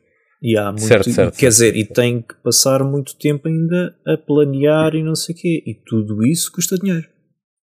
[0.43, 4.17] E há muito, Certo, certo, quer dizer, e tem que passar muito tempo ainda a
[4.17, 5.63] planear e não sei o quê.
[5.65, 7.07] E tudo isso custa dinheiro.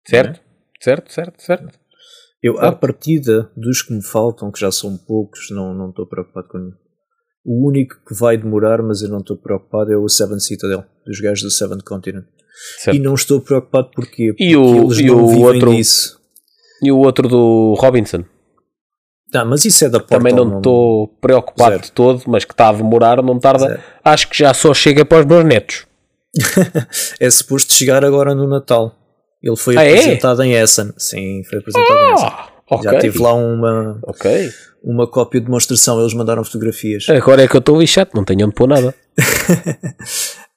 [0.08, 0.40] Certo?
[0.80, 1.78] Certo, certo, certo.
[2.42, 2.76] Eu, à Claro.
[2.78, 6.72] partida dos que me faltam, que já são poucos, não não estou preocupado com nenhum.
[7.44, 11.20] O único que vai demorar, mas eu não estou preocupado, é o Seven Citadel, dos
[11.20, 12.24] gajos do Seven Continent.
[12.78, 12.96] Certo.
[12.96, 15.74] E não estou preocupado porque, E o- eles e não o vivem outro?
[15.76, 16.18] disso.
[16.82, 18.24] E o outro do Robinson.
[19.34, 20.18] Ah, mas isso é da Portal.
[20.18, 21.82] Também não estou preocupado Zero.
[21.82, 23.66] de todo, mas que está a demorar, não tarda.
[23.68, 23.80] Zero.
[24.04, 25.86] Acho que já só chega para os meus netos.
[27.20, 28.94] É suposto chegar agora no Natal.
[29.42, 29.92] Ele foi Ah, é?
[29.94, 30.92] apresentado em Essen.
[30.98, 32.26] Sim, foi apresentado em Essen.
[32.28, 32.90] Ah, ok.
[32.92, 34.50] Já tive lá uma, Ok.
[34.82, 37.08] uma cópia de demonstração, eles mandaram fotografias.
[37.08, 38.94] Agora é que eu estou lixado, não tenho onde pôr nada.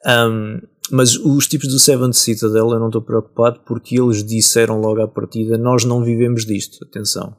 [0.05, 0.59] Um,
[0.91, 5.07] mas os tipos do Seventh Citadel eu não estou preocupado porque eles disseram logo à
[5.07, 6.85] partida: nós não vivemos disto.
[6.85, 7.33] Atenção,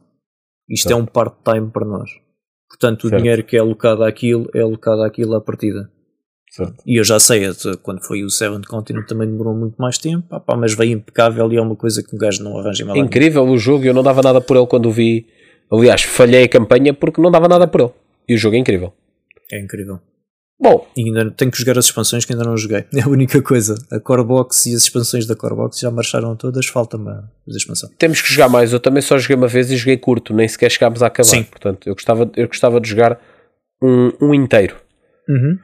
[0.69, 2.11] isto é um part-time para nós.
[2.69, 3.23] Portanto, o Certo.
[3.23, 5.91] dinheiro que é alocado àquilo é alocado àquilo à partida.
[6.51, 6.83] Certo.
[6.87, 7.43] E eu já sei,
[7.83, 11.53] quando foi o Seventh Continent também demorou muito mais tempo, ah, pá, mas veio impecável
[11.53, 12.97] e é uma coisa que um gajo não arranja mal.
[12.97, 15.27] Incrível o jogo, eu não dava nada por ele quando o vi.
[15.71, 17.91] Aliás, falhei a campanha porque não dava nada por ele.
[18.29, 18.93] E o jogo é incrível.
[19.51, 20.01] É incrível.
[20.61, 22.85] Bom, E ainda tenho que jogar as expansões que ainda não joguei.
[22.95, 23.75] É a única coisa.
[23.91, 27.91] A Core Box e as expansões da Core Box já marcharam todas, falta-me a expansão.
[27.99, 28.73] temos que jogar mais.
[28.73, 31.29] Eu também só joguei uma vez e joguei curto, nem sequer chegámos a acabar.
[31.29, 31.43] Sim.
[31.45, 33.21] Portanto, eu gostava, eu gostava de jogar
[33.83, 34.77] um, um inteiro.
[35.29, 35.59] Uhum.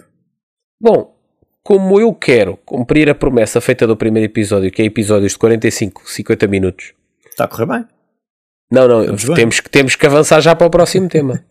[0.81, 1.15] Bom,
[1.63, 6.03] como eu quero cumprir a promessa feita do primeiro episódio, que é episódios de 45,
[6.11, 6.93] 50 minutos.
[7.29, 7.85] Está a correr bem.
[8.71, 9.35] Não, não, Estamos bem.
[9.35, 11.45] temos que, temos que avançar já para o próximo tema.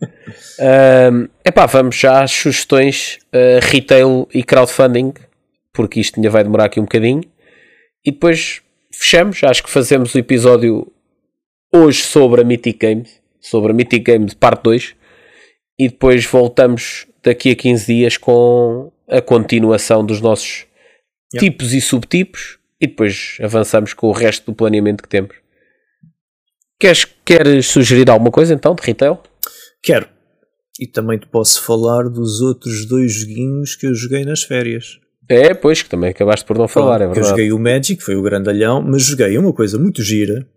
[0.62, 1.08] É
[1.42, 5.14] epá, vamos já às sugestões ah, retail e crowdfunding,
[5.72, 7.22] porque isto ainda vai demorar aqui um bocadinho.
[8.04, 8.60] E depois
[8.92, 9.42] fechamos.
[9.42, 10.86] Acho que fazemos o episódio
[11.74, 14.94] hoje sobre a Mythic Games, sobre a Mythic Games parte 2.
[15.78, 20.66] E depois voltamos daqui a 15 dias com a continuação dos nossos
[21.32, 21.48] Yeah.
[21.48, 22.58] tipos e subtipos.
[22.78, 25.34] E depois avançamos com o resto do planeamento que temos.
[26.80, 29.18] Queres, queres sugerir alguma coisa então de retail?
[29.82, 30.08] Quero.
[30.80, 34.98] E também te posso falar dos outros dois joguinhos que eu joguei nas férias.
[35.28, 37.28] É, pois, que também acabaste por não falar, é eu verdade.
[37.28, 40.48] joguei o Magic, foi o grandalhão, mas joguei uma coisa muito gira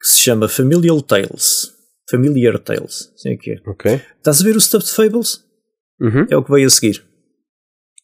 [0.00, 1.72] que se chama Familiar Tales.
[2.08, 3.10] Familiar Tales.
[3.16, 3.56] Sim, é que é.
[3.66, 4.00] Ok.
[4.18, 5.40] Estás a ver o Stuffed Fables?
[6.00, 6.26] Uhum.
[6.30, 7.02] É o que veio a seguir.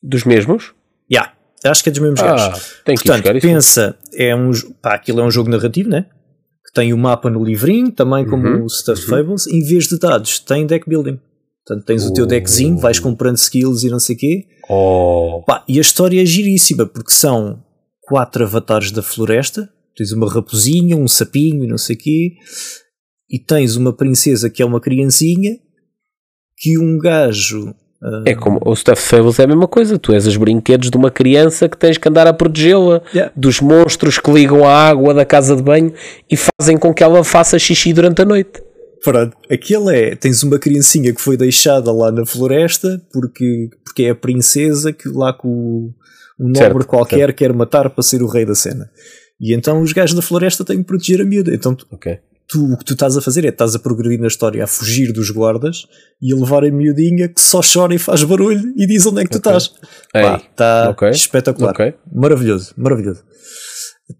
[0.02, 0.72] Dos mesmos?
[1.08, 1.32] Já.
[1.64, 2.80] Acho que é dos mesmos Ah, gajos.
[2.85, 3.46] tem que Portanto, isso.
[3.46, 6.06] pensa, é um, pá, aquilo é um jogo narrativo, né?
[6.74, 9.46] Tem o mapa no livrinho, também como Uhum, o Stuffed Fables.
[9.46, 11.18] Em vez de dados, tem deck building.
[11.66, 12.26] Portanto, tens o teu Oh.
[12.26, 14.46] deckzinho, vais comprando skills e não sei o quê.
[14.68, 17.62] Oh, Pá, e a história é giríssima, porque são
[18.00, 19.68] quatro avatares da floresta.
[19.96, 22.32] Tens uma raposinha, um sapinho e não sei o quê.
[23.30, 25.52] E tens uma princesa que é uma criancinha.
[26.56, 27.74] Que um gajo...
[28.03, 29.99] ah, é como o Stuff Fables é a mesma coisa.
[29.99, 33.33] Tu és os brinquedos de uma criança que tens que andar a protegê-la Yeah.
[33.37, 35.93] dos monstros que ligam à água da casa de banho
[36.31, 38.62] e fazem com que ela faça xixi durante a noite.
[39.05, 44.11] Pronto, aquilo é, tens uma criancinha que foi deixada lá na floresta porque, porque é
[44.11, 45.95] a princesa que lá com o,
[46.41, 48.88] um nobre Certo, qualquer quer matar para ser o rei da cena.
[49.41, 51.53] E então os gajos da floresta têm que proteger a miúda.
[51.55, 52.19] Então tu, Ok.
[52.48, 55.12] Tu- o que tu estás a fazer é estás a progredir na história a fugir
[55.12, 55.87] dos guardas
[56.20, 59.24] e a levar a miudinha que só chora e faz barulho e diz onde é
[59.24, 59.68] que tu estás.
[60.12, 61.70] Pá, Ei, Está ok, espetacular.
[61.72, 61.94] ok.
[62.12, 63.24] Maravilhoso, maravilhoso.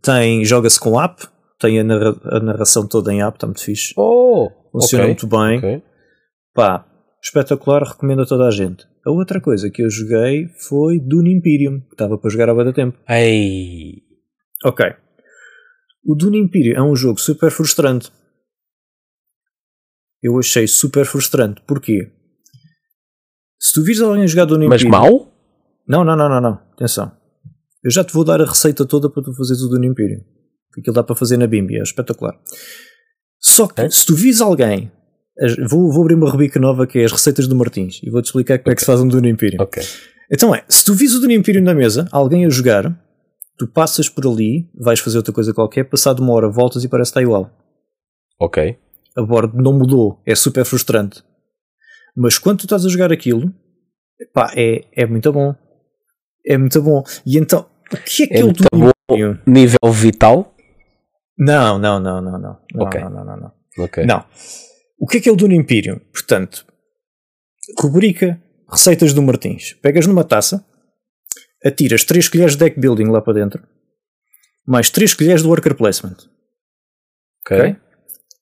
[0.03, 1.27] Tem, joga-se com app,
[1.61, 3.93] tem a, narra- a narração toda em app, está muito fixe.
[3.97, 5.83] Oh, Funciona muito bem.
[6.55, 6.87] Pá,
[7.23, 8.85] espetacular, recomendo a toda a gente.
[9.05, 12.77] A outra coisa que eu joguei foi Dune Imperium, que estava para jogar há bastante
[12.77, 12.99] tempo.
[13.09, 14.03] Ei,
[14.65, 14.87] Ok.
[16.05, 18.11] O Dune Imperium é um jogo super frustrante.
[20.23, 21.61] Eu achei super frustrante.
[21.67, 22.11] Porquê?
[23.59, 25.01] Se tu vires alguém jogar Dune mas Imperium...
[25.01, 25.33] mau?
[25.87, 26.55] Não, não, não, não, não.
[26.73, 27.13] Atenção.
[27.85, 29.93] Eu já te vou dar a receita toda para tu fazeres o Dune.
[29.95, 32.35] Que aquilo dá para fazer na Bimbi, é espetacular.
[33.39, 33.91] Só que, Ok.
[33.91, 34.91] se tu vires alguém...
[35.69, 38.59] Vou, vou abrir uma rubrica nova que é as receitas do Martins e vou-te explicar
[38.59, 39.63] como é que se faz um Dune Imperium.
[39.63, 39.83] Ok.
[40.31, 42.85] Então é, se tu vis o Dune Imperium na mesa, alguém a jogar,
[43.59, 47.11] tu passas por ali, vais fazer outra coisa qualquer, passado uma hora voltas e parece
[47.11, 47.51] que está igual.
[48.41, 48.77] Ok.
[49.17, 51.23] A board não mudou, é super frustrante.
[52.17, 53.53] Mas quando tu estás a jogar aquilo,
[54.33, 55.55] pá, é, é muito bom.
[56.47, 57.03] É muito bom.
[57.25, 58.91] E então, o que é que é, o muito bom.
[59.47, 60.55] Nível vital?
[61.39, 62.59] Não, não, não, não, não.
[62.75, 63.01] Não, Ok.
[63.01, 63.53] não, não, não, não.
[63.79, 64.05] Ok.
[64.05, 64.25] Não.
[64.99, 65.99] O que é que é o Dune Imperium?
[66.13, 66.67] Portanto,
[67.79, 68.41] rubrica
[68.73, 69.75] Receitas do Martins.
[69.83, 70.65] Pegas numa taça,
[71.65, 73.63] atiras 3 colheres de deck building lá para dentro,
[74.67, 76.17] mais 3 colheres de worker placement.
[77.45, 77.59] Ok.
[77.59, 77.77] ok?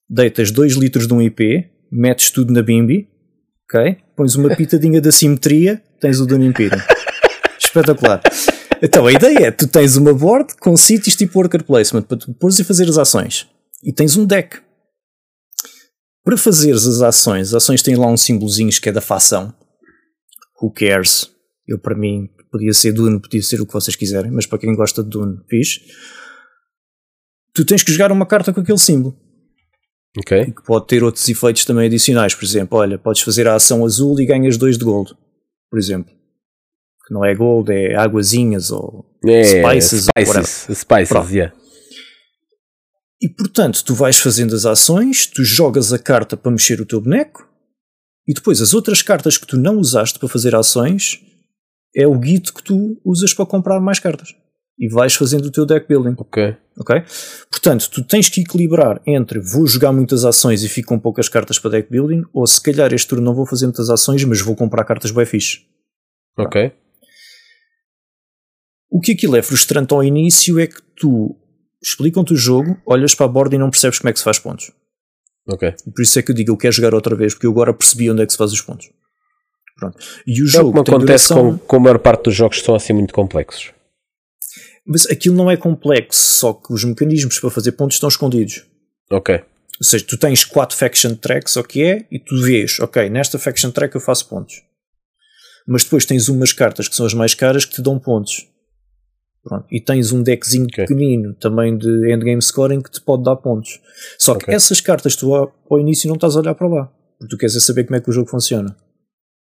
[0.08, 3.08] Deitas 2 litros de um IP, metes tudo na bimbi,
[3.64, 3.96] ok?
[4.16, 6.80] Pões uma pitadinha da simetria, tens o Dune Imperium.
[7.58, 8.20] Espetacular.
[8.82, 12.32] Então a ideia é: tu tens uma board com sítios tipo worker placement para tu
[12.34, 13.46] pôres e fazer as ações.
[13.82, 14.58] E tens um deck.
[16.24, 19.54] Para fazeres as ações, as ações têm lá uns símbolozinhos que é da facção.
[20.60, 21.30] Who cares?
[21.66, 24.74] Eu, para mim, podia ser Dune, podia ser o que vocês quiserem, mas para quem
[24.74, 25.80] gosta de Dune, fiz.
[27.54, 29.16] Tu tens que jogar uma carta com aquele símbolo.
[30.18, 30.46] Ok.
[30.52, 32.34] Que pode ter outros efeitos também adicionais.
[32.34, 35.14] Por exemplo, olha, podes fazer a ação azul e ganhas 2 de gold.
[35.70, 36.12] Por exemplo.
[37.06, 40.08] Que não é gold, é águazinhas ou É, spices.
[40.16, 41.30] ou spices, spices, Pronto.
[41.30, 41.54] yeah.
[43.22, 47.00] E portanto, tu vais fazendo as ações, tu jogas a carta para mexer o teu
[47.00, 47.46] boneco,
[48.26, 51.20] e depois as outras cartas que tu não usaste para fazer ações
[51.94, 54.34] é o guito que tu usas para comprar mais cartas.
[54.78, 56.14] E vais fazendo o teu deck building.
[56.16, 56.56] Ok.
[56.78, 57.02] ok?
[57.50, 61.58] Portanto, tu tens que equilibrar entre vou jogar muitas ações e fico com poucas cartas
[61.58, 64.56] para deck building, ou se calhar este turno não vou fazer muitas ações, mas vou
[64.56, 65.66] comprar cartas bem fixe.
[66.38, 66.72] Ok.
[68.90, 71.36] O que aquilo é frustrante ao início é que tu
[71.82, 74.38] explicam-te o jogo, olhas para a borda e não percebes como é que se faz
[74.38, 74.72] pontos.
[75.46, 75.74] Ok.
[75.94, 78.10] Por isso é que eu digo, eu quero jogar outra vez, porque eu agora percebi
[78.10, 78.90] onde é que se faz os pontos.
[79.80, 79.98] Pronto.
[80.26, 82.24] E o É o jogo que me tem acontece duração, com, com a maior parte
[82.24, 83.72] dos jogos que são assim muito complexos.
[84.86, 88.64] mas aquilo não é complexo, só que os mecanismos para fazer pontos estão escondidos.
[89.10, 89.36] Ok.
[89.36, 93.38] Ou seja, tu tens quatro faction tracks, o que é, e tu vês, ok, nesta
[93.38, 94.62] faction track eu faço pontos.
[95.66, 98.46] Mas depois tens umas cartas que são as mais caras que te dão pontos.
[99.42, 99.66] Pronto.
[99.72, 100.84] E tens um deckzinho Ok.
[100.84, 103.80] pequenino também de endgame scoring que te pode dar pontos.
[104.18, 104.54] Só que Ok.
[104.54, 106.92] essas cartas tu ao, ao início não estás a olhar para lá.
[107.18, 108.76] Porque tu queres é saber como é que o jogo funciona.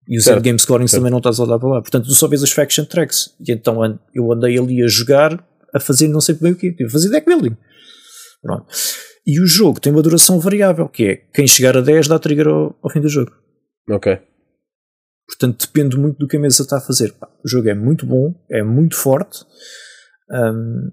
[0.09, 1.01] E os Certo, endgame scorings certo.
[1.01, 1.81] também não estás a olhar para lá.
[1.81, 3.35] Portanto, tu só vês as faction tracks.
[3.41, 6.73] E então eu andei ali a jogar, a fazer não sei bem o quê.
[6.73, 7.57] Tive a fazer deck building.
[8.43, 8.67] Pronto.
[9.27, 12.49] E o jogo tem uma duração variável, que é quem chegar a 10 dá trigger
[12.49, 13.33] ao, ao fim do jogo.
[13.89, 14.19] Ok.
[15.27, 17.15] Portanto, depende muito do que a mesa está a fazer.
[17.45, 19.45] O jogo é muito bom, é muito forte.
[20.31, 20.91] Hum,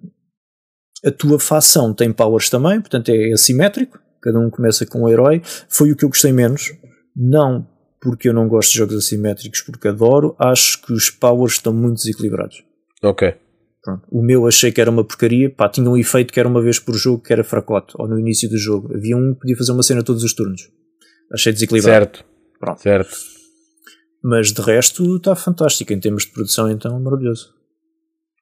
[1.03, 3.99] a tua facção tem powers também, portanto é assimétrico.
[4.21, 5.41] Cada um começa com um herói.
[5.67, 6.73] Foi o que eu gostei menos.
[7.15, 7.67] Não
[8.01, 10.35] porque eu não gosto de jogos assimétricos, porque adoro.
[10.39, 12.63] Acho que os powers estão muito desequilibrados.
[13.03, 13.35] Ok.
[13.83, 14.07] Pronto.
[14.11, 15.49] O meu achei que era uma porcaria.
[15.49, 18.19] Pá, tinha um efeito que era uma vez por jogo, que era fracote, ou no
[18.19, 18.93] início do jogo.
[18.95, 20.69] Havia um que podia fazer uma cena todos os turnos.
[21.33, 22.17] Achei desequilibrado.
[22.17, 22.25] Certo.
[22.59, 22.81] Pronto.
[22.81, 23.17] Certo.
[24.23, 25.93] Mas de resto está fantástico.
[25.93, 27.53] Em termos de produção, então, maravilhoso.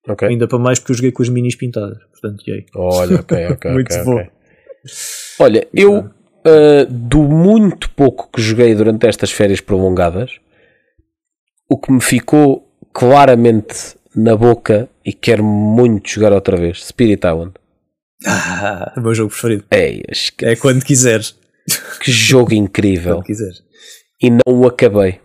[0.08, 0.28] Ok.
[0.28, 2.00] Ainda para mais porque eu joguei com as minis pintadas.
[2.12, 2.66] Portanto, yay.
[2.76, 3.72] Olha, ok, ok.
[3.74, 4.16] Muito ok, bom.
[4.16, 4.32] ok.
[5.40, 6.10] Olha, eu
[6.48, 10.32] ah, do muito pouco que joguei durante estas férias prolongadas,
[11.70, 17.54] o que me ficou claramente na boca e quero muito jogar outra vez, Spirit Island.
[18.26, 19.66] Ah, é o meu jogo preferido.
[19.72, 21.36] Esque- É quando quiseres.
[22.02, 23.16] que jogo incrível.
[23.18, 23.62] Quando quiseres.
[24.22, 25.20] E não o acabei.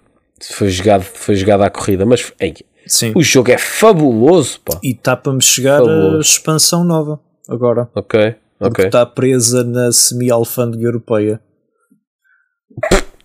[0.55, 2.53] Foi jogado, foi jogado à corrida, mas ei,
[2.87, 3.13] Sim.
[3.15, 4.79] o jogo é fabuloso, pá.
[4.83, 6.17] E está para me chegar Fabuloso.
[6.17, 7.21] a expansão nova.
[7.49, 7.89] Agora.
[7.95, 8.35] Ok,
[8.69, 11.41] Porque está presa na semi-alfândega europeia.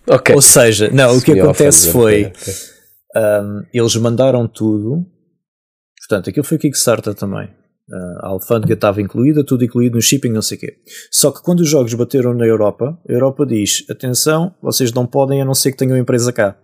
[0.06, 0.34] ok.
[0.34, 2.26] Ou seja, não, o que acontece foi.
[2.26, 2.54] ok.
[3.16, 5.04] Um, eles mandaram tudo.
[6.08, 7.46] Portanto, aquilo foi Kickstarter também.
[7.90, 10.74] Uh, a alfândega estava incluída, tudo incluído no shipping, não sei o quê.
[11.10, 15.40] Só que quando os jogos bateram na Europa, a Europa diz: atenção, vocês não podem
[15.40, 16.56] a não ser que tenham empresa cá.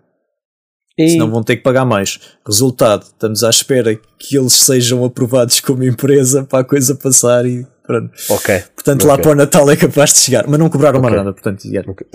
[0.99, 2.21] E- Senão vão ter que pagar mais.
[2.47, 7.67] Resultado, estamos à espera que eles sejam aprovados como empresa para a coisa passar e
[7.87, 8.11] pronto.
[8.31, 8.63] Ok.
[8.75, 9.23] Portanto, lá Ok.
[9.23, 10.45] para o Natal é capaz de chegar.
[10.49, 11.19] Mas não cobraram mais Ok.
[11.25, 12.07] nada, portanto, yeah, ok.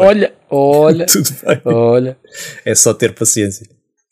[0.00, 1.60] Olha, olha, tudo bem.
[1.64, 2.16] olha.
[2.64, 3.66] É só ter paciência.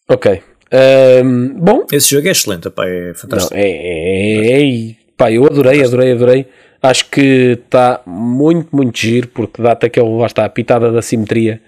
[0.09, 0.40] Ok.
[0.73, 3.55] Ahm, bom, Esse jogo é excelente, pá, é não, fantástico.
[3.55, 6.47] é, é, é- pá, eu adorei, adorei, adorei.
[6.83, 11.61] Acho que está muito, muito giro porque dá-te aquele, lá está, a pitada da simetria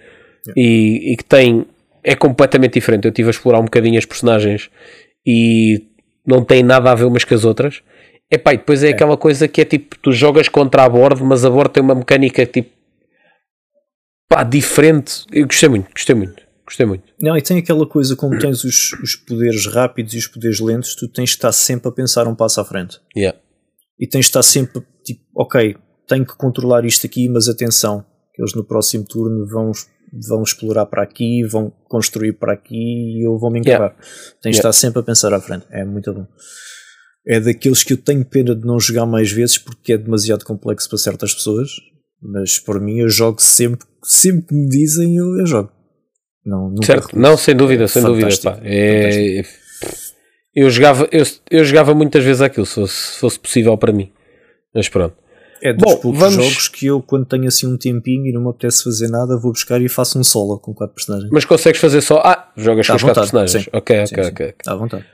[0.54, 1.64] e, e que tem,
[2.04, 3.04] é completamente diferente.
[3.06, 4.68] Eu estive a explorar um bocadinho as personagens
[5.26, 5.84] e
[6.26, 7.80] não tem nada a ver umas com as outras.
[8.30, 11.44] Epá, e depois é, aquela coisa que é tipo, tu jogas contra a bordo, mas
[11.44, 12.70] a bordo tem uma mecânica tipo,
[14.28, 15.24] pá, diferente.
[15.32, 17.04] Eu gostei muito, gostei muito, gostei muito.
[17.22, 20.96] Não, e tem aquela coisa, como tens os, os poderes rápidos e os poderes lentos,
[20.96, 23.00] tu tens de estar sempre a pensar um passo à frente.
[23.16, 23.38] Yeah.
[23.98, 25.76] E tens de estar sempre tipo, ok,
[26.08, 28.04] tenho que controlar isto aqui, mas atenção,
[28.34, 29.70] que eles no próximo turno vão,
[30.28, 33.94] vão explorar para aqui, vão construir para aqui e eu vou me encargar.
[34.42, 34.58] Tens de Yeah.
[34.58, 35.64] estar sempre a pensar à frente.
[35.70, 36.26] É muito bom.
[37.26, 40.88] É daqueles que eu tenho pena de não jogar mais vezes porque é demasiado complexo
[40.88, 41.70] para certas pessoas,
[42.22, 45.70] mas por mim eu jogo sempre, sempre que me dizem eu, eu jogo.
[46.44, 48.28] Não, Certo, não, sem dúvida, sem dúvida.
[48.44, 48.60] Pá.
[48.62, 49.42] É-
[50.54, 54.12] eu, jogava, eu, eu jogava muitas vezes aquilo, se fosse, se fosse possível para mim.
[54.72, 55.16] Mas pronto.
[55.60, 58.42] É dos Bom, poucos vamos- jogos que eu, quando tenho assim um tempinho e não
[58.42, 61.30] me apetece fazer nada, vou buscar e faço um solo com quatro personagens.
[61.32, 62.18] Mas consegues fazer só.
[62.24, 63.64] Ah, jogas Tá com os quatro personagens.
[63.64, 63.70] sim.
[63.72, 64.30] Ok, ok, Sim, sim.
[64.30, 64.54] ok.
[64.66, 65.04] À vontade.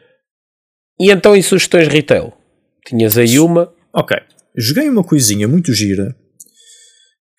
[1.02, 2.32] E então, em sugestões retail?
[2.86, 3.74] Tinhas aí uma.
[3.92, 4.16] Ok.
[4.56, 6.16] Joguei uma coisinha muito gira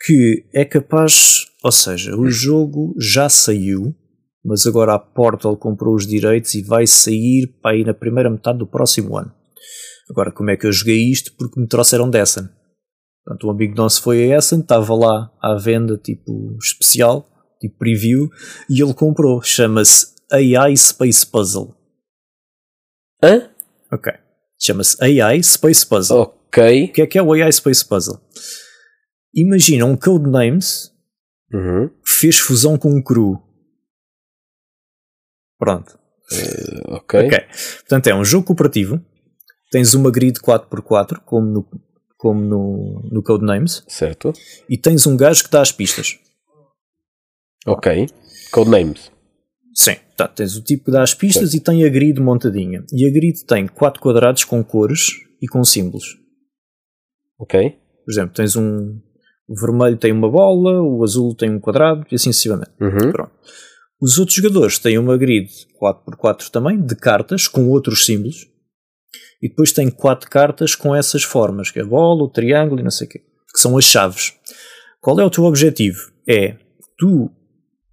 [0.05, 1.45] que é capaz.
[1.63, 3.95] Ou seja, o jogo já saiu,
[4.43, 8.59] mas agora a Portal comprou os direitos e vai sair para aí na primeira metade
[8.59, 9.33] do próximo ano.
[10.09, 11.31] Agora, como é que eu joguei isto?
[11.37, 12.49] Porque me trouxeram da Essen.
[13.23, 17.25] Portanto, um amigo nosso foi a Essen, estava lá à venda, tipo especial,
[17.61, 18.27] tipo preview,
[18.69, 19.41] e ele comprou.
[19.41, 21.73] Chama-se AI Space Puzzle.
[23.23, 23.52] Hã?
[23.93, 24.11] Ok.
[24.59, 26.17] Chama-se AI Space Puzzle.
[26.21, 26.85] Ok.
[26.85, 28.19] O que é que é o AI Space Puzzle?
[29.35, 30.91] Imagina um Codenames
[31.51, 31.89] Uhum.
[31.89, 33.39] que fez fusão com um cru.
[35.59, 35.97] Pronto.
[36.87, 37.27] Ok.
[37.27, 37.39] Ok.
[37.81, 38.99] Portanto, é um jogo cooperativo.
[39.71, 41.67] Tens uma grid 4x4, como no,
[42.17, 44.31] como no, no Codenames, Certo.
[44.69, 46.19] e tens um gajo que dá as pistas.
[47.65, 48.07] Ok.
[48.51, 49.11] Codenames.
[49.75, 49.95] Sim.
[50.15, 52.83] Tá, tens o tipo que dá as pistas e tem a grid montadinha.
[52.91, 55.11] E a grid tem quatro quadrados com cores
[55.41, 56.17] e com símbolos.
[57.39, 57.77] Ok.
[58.05, 58.99] Por exemplo, tens um.
[59.47, 62.71] O vermelho tem uma bola, o azul tem um quadrado e assim sucessivamente.
[62.79, 63.11] Uhum.
[63.11, 63.31] Pronto.
[64.01, 65.49] Os outros jogadores têm uma grid
[65.81, 68.47] 4x4 também, de cartas, com outros símbolos.
[69.41, 72.83] E depois têm quatro cartas com essas formas, que é a bola, o triângulo e
[72.83, 74.33] não sei o quê, que são as chaves.
[75.01, 75.99] Qual é o teu objetivo?
[76.27, 76.57] É
[76.97, 77.29] tu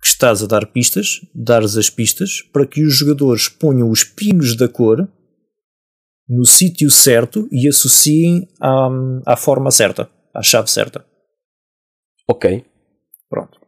[0.01, 4.57] que estás a dar pistas, dares as pistas para que os jogadores ponham os pinos
[4.57, 5.09] da cor
[6.29, 8.89] no sítio certo e associem à,
[9.27, 11.05] à forma certa, à chave certa.
[12.29, 12.65] Ok.
[13.29, 13.59] Pronto.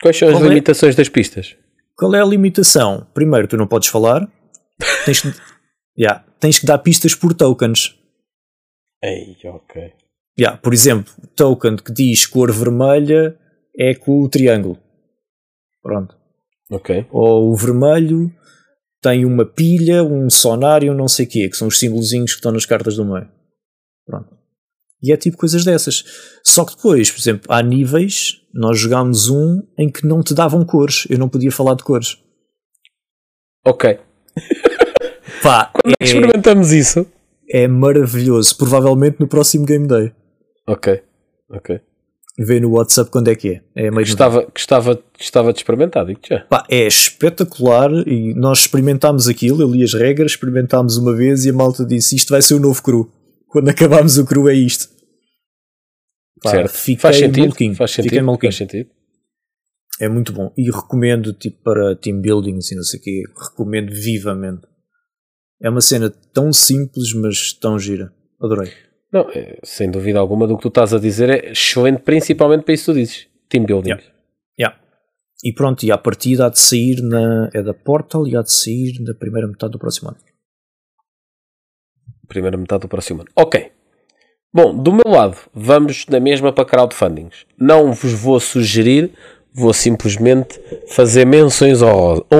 [0.00, 0.48] Quais são as Qual é?
[0.48, 1.56] limitações das pistas?
[1.96, 3.06] Qual é a limitação?
[3.14, 4.28] Primeiro, tu não podes falar.
[5.04, 5.28] Tens que,
[5.98, 7.94] Yeah, tens que dar pistas por tokens.
[9.02, 9.92] Ei, ok.
[10.38, 13.38] Yeah, por exemplo, token que diz cor vermelha
[13.76, 14.78] é com o triângulo.
[15.82, 16.16] Pronto.
[16.70, 17.06] Ok.
[17.10, 18.32] Ou o vermelho
[19.00, 22.52] tem uma pilha, um sonar um não sei quê, que são os símbolozinhos que estão
[22.52, 23.28] nas cartas do meio.
[24.06, 24.36] Pronto.
[25.02, 26.04] E é tipo coisas dessas.
[26.44, 30.64] Só que depois, por exemplo, há níveis, nós jogámos um em que não te davam
[30.64, 31.06] cores.
[31.10, 32.16] Eu não podia falar de cores.
[33.66, 33.98] Ok.
[35.42, 37.04] Pá, Quando é, experimentamos isso?
[37.50, 38.56] é maravilhoso.
[38.56, 40.12] Provavelmente no próximo Game Day.
[40.66, 41.02] Ok.
[41.50, 41.80] Ok.
[42.44, 43.62] Vê no WhatsApp quando é que é.
[43.74, 46.40] É meio Gostava, gostava, gostava de experimentar, digo já.
[46.40, 51.50] Pá, é espetacular e nós experimentámos aquilo, eu li as regras, experimentámos uma vez e
[51.50, 53.12] a malta disse isto vai ser o novo cru.
[53.48, 54.88] Quando acabámos o cru é isto.
[56.42, 56.70] Pá, certo.
[56.72, 57.38] Fiquei faz sentido.
[57.40, 58.24] maluquinho, Faz fiquei sentido.
[58.24, 58.52] maluquinho.
[58.52, 58.90] Faz sentido.
[60.00, 60.52] É muito bom.
[60.56, 63.22] E recomendo tipo para team building e não sei o quê.
[63.38, 64.62] Recomendo vivamente.
[65.62, 68.12] É uma cena tão simples mas tão gira.
[68.40, 68.72] Adorei.
[69.12, 72.74] Não, é, sem dúvida alguma do que tu estás a dizer é excelente, principalmente para
[72.74, 73.26] isso que tu dizes.
[73.48, 73.90] Team building.
[73.90, 74.04] Yeah.
[74.58, 74.80] Yeah.
[75.44, 77.50] E pronto, e a partida há de sair na.
[77.52, 80.18] é da Portal e há de sair na primeira metade do próximo ano.
[82.26, 83.30] Primeira metade do próximo ano.
[83.36, 83.70] Ok.
[84.54, 87.46] Bom, do meu lado, vamos na mesma para crowdfundings.
[87.58, 89.10] Não vos vou sugerir,
[89.52, 92.24] vou simplesmente fazer menções honro-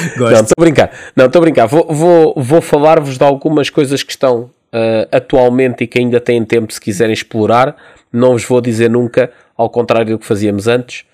[0.00, 0.16] honrosas.
[0.16, 0.42] Não, Gosto.
[0.42, 0.90] estou a brincar.
[1.16, 1.66] Não, estou a brincar.
[1.66, 6.44] Vou, vou, vou falar-vos de algumas coisas que estão ah, atualmente e que ainda têm
[6.44, 7.76] tempo se quiserem explorar.
[8.12, 11.04] Não vos vou dizer nunca, ao contrário do que fazíamos antes.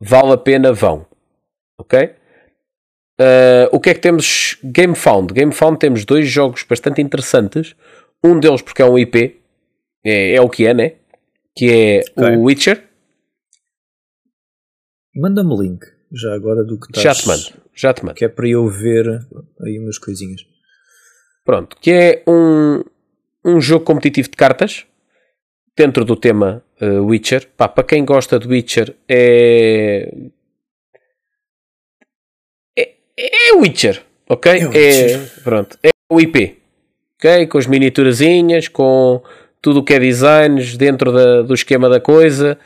[0.00, 1.06] Vale a pena, vão.
[1.78, 2.10] Ok?
[3.20, 4.56] Ah, o que é que temos?
[4.64, 5.34] GameFound.
[5.34, 7.74] GameFound temos dois jogos bastante interessantes.
[8.24, 9.40] Um deles porque é um IP.
[10.04, 10.92] É, é o que é, né?
[11.54, 12.36] Que é Ok.
[12.36, 12.84] o Witcher.
[15.14, 17.42] Manda-me o link, já agora do que Já estás...
[17.42, 17.59] te mando.
[17.80, 18.16] Já te mando.
[18.16, 19.06] Que é para eu ver
[19.64, 20.42] aí umas coisinhas.
[21.44, 22.82] Pronto, que é um,
[23.44, 24.84] um jogo competitivo de cartas
[25.76, 27.48] dentro do tema uh, Witcher.
[27.56, 30.12] Pá, para quem gosta de Witcher é.
[32.76, 34.52] É, é Witcher, ok?
[34.60, 35.42] É Witcher.
[35.42, 36.58] pronto, é o IP,
[37.16, 37.46] ok?
[37.46, 39.22] Com as miniaturazinhas, com
[39.60, 42.58] tudo o que é designs dentro da- do esquema da coisa.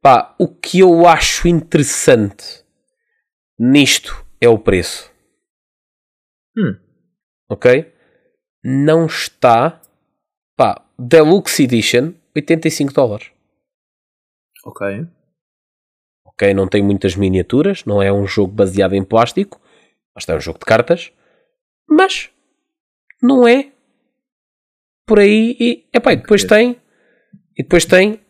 [0.00, 2.62] Pá, o que eu acho interessante
[3.58, 5.08] nisto é o preço.
[6.58, 6.76] Hum.
[7.48, 7.94] Ok?
[8.64, 9.80] Não está.
[10.56, 13.30] Pá, Deluxe Edition, 85 dólares.
[14.64, 15.06] Ok.
[16.26, 19.60] Ok, não tem muitas miniaturas, não é um jogo baseado em plástico,
[20.12, 21.12] mas é um jogo de cartas,
[21.88, 22.30] mas
[23.22, 23.70] não é
[25.06, 26.80] por aí e, epá, e depois tem
[27.56, 28.20] e depois tem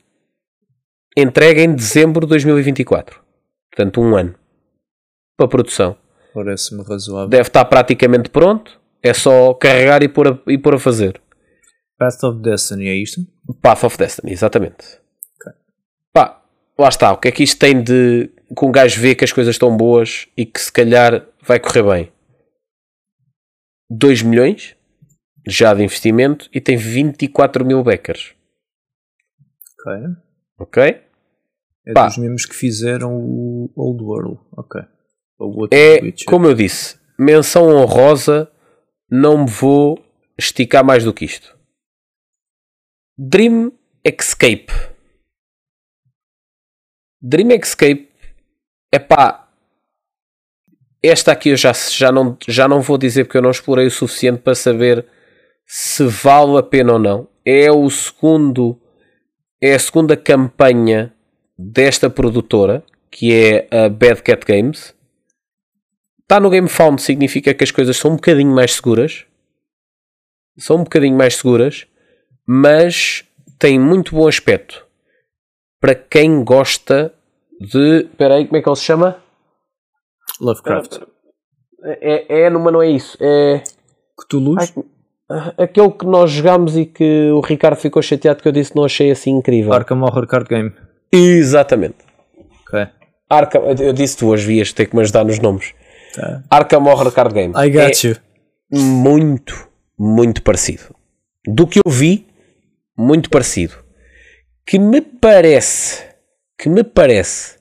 [1.17, 3.23] entrega em dezembro de 2024.
[3.71, 4.39] Portanto, um ano
[5.37, 6.02] para produção.
[6.35, 7.29] Parece-me razoável.
[7.29, 11.21] Deve estar praticamente pronto, é só carregar e pôr a, e pôr a fazer.
[11.99, 13.21] Path of Destiny é isto?
[13.61, 14.99] Path of Destiny, exatamente.
[15.37, 15.53] Ok.
[16.13, 16.43] Pá,
[16.79, 17.13] lá está.
[17.13, 18.31] O que é que isto tem de.
[18.57, 21.83] que um gajo vê que as coisas estão boas e que se calhar vai correr
[21.83, 22.13] bem?
[23.91, 24.75] 2 milhões
[25.47, 28.35] já de investimento e tem 24 mil backers.
[29.79, 29.93] Ok.
[30.59, 30.83] Ok?
[31.87, 32.07] É Pá.
[32.07, 34.41] dos mesmos que fizeram o Old World.
[34.57, 34.81] Ok.
[35.71, 36.27] É, Witcher.
[36.27, 38.51] como eu disse, menção honrosa,
[39.11, 39.99] não me vou
[40.39, 41.57] esticar mais do que isto.
[43.19, 43.73] Dream
[44.05, 44.73] Escape.
[47.21, 48.09] Dream Escape,
[48.93, 49.49] é pá.
[51.03, 53.91] Esta aqui eu já, já, não, já não vou dizer porque eu não explorei o
[53.91, 55.05] suficiente para saber
[55.67, 57.29] se vale a pena ou não.
[57.45, 58.81] É o segundo,
[59.61, 61.13] é a segunda campanha
[61.59, 64.95] desta produtora, que é a Bad Cat Games.
[66.33, 69.27] Está no GameFound significa que as coisas são um bocadinho mais seguras.
[70.57, 71.87] São um bocadinho mais seguras,
[72.47, 73.23] mas
[73.59, 74.83] tem muito bom aspecto.
[75.79, 77.13] Para quem gosta
[77.61, 78.07] de.
[78.11, 79.19] Espera aí, como é que ele se chama?
[80.41, 81.03] Lovecraft.
[82.01, 83.19] É, é, mas não é isso.
[83.21, 83.63] É.
[84.19, 84.57] Cthulhu?
[84.59, 88.77] Ai, aquele que nós jogámos e que o Ricardo ficou chateado que eu disse que
[88.79, 89.75] não achei assim incrível.
[89.75, 90.73] Arkham Horror Card Game.
[91.13, 91.99] Exatamente.
[92.63, 92.89] Ok.
[93.29, 95.75] Arkham, eu disse tu hoje vias ter que me ajudar nos nomes.
[96.15, 96.43] Tá.
[96.51, 97.55] Arkham Horror Card Game.
[97.57, 98.17] I got É you.
[98.71, 100.95] muito, muito parecido.
[101.47, 102.27] Do que eu vi,
[102.97, 103.75] muito parecido.
[104.67, 106.05] Que me parece,
[106.59, 107.59] que me parece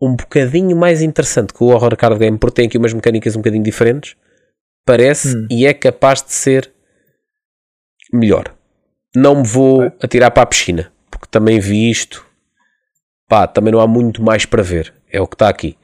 [0.00, 3.40] um bocadinho mais interessante que o Horror Card Game, porque tem aqui umas mecânicas um
[3.40, 4.16] bocadinho diferentes.
[4.84, 5.46] Parece Hum.
[5.50, 6.72] e é capaz de ser
[8.12, 8.52] melhor.
[9.14, 12.26] Não me vou atirar para a piscina, porque também vi isto.
[13.28, 14.92] Pá, também não há muito mais para ver.
[15.10, 15.78] É o que está aqui.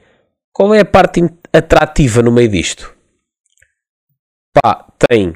[0.59, 1.21] Qual é a parte
[1.53, 2.93] atrativa no meio disto?
[4.51, 5.33] Pá, tem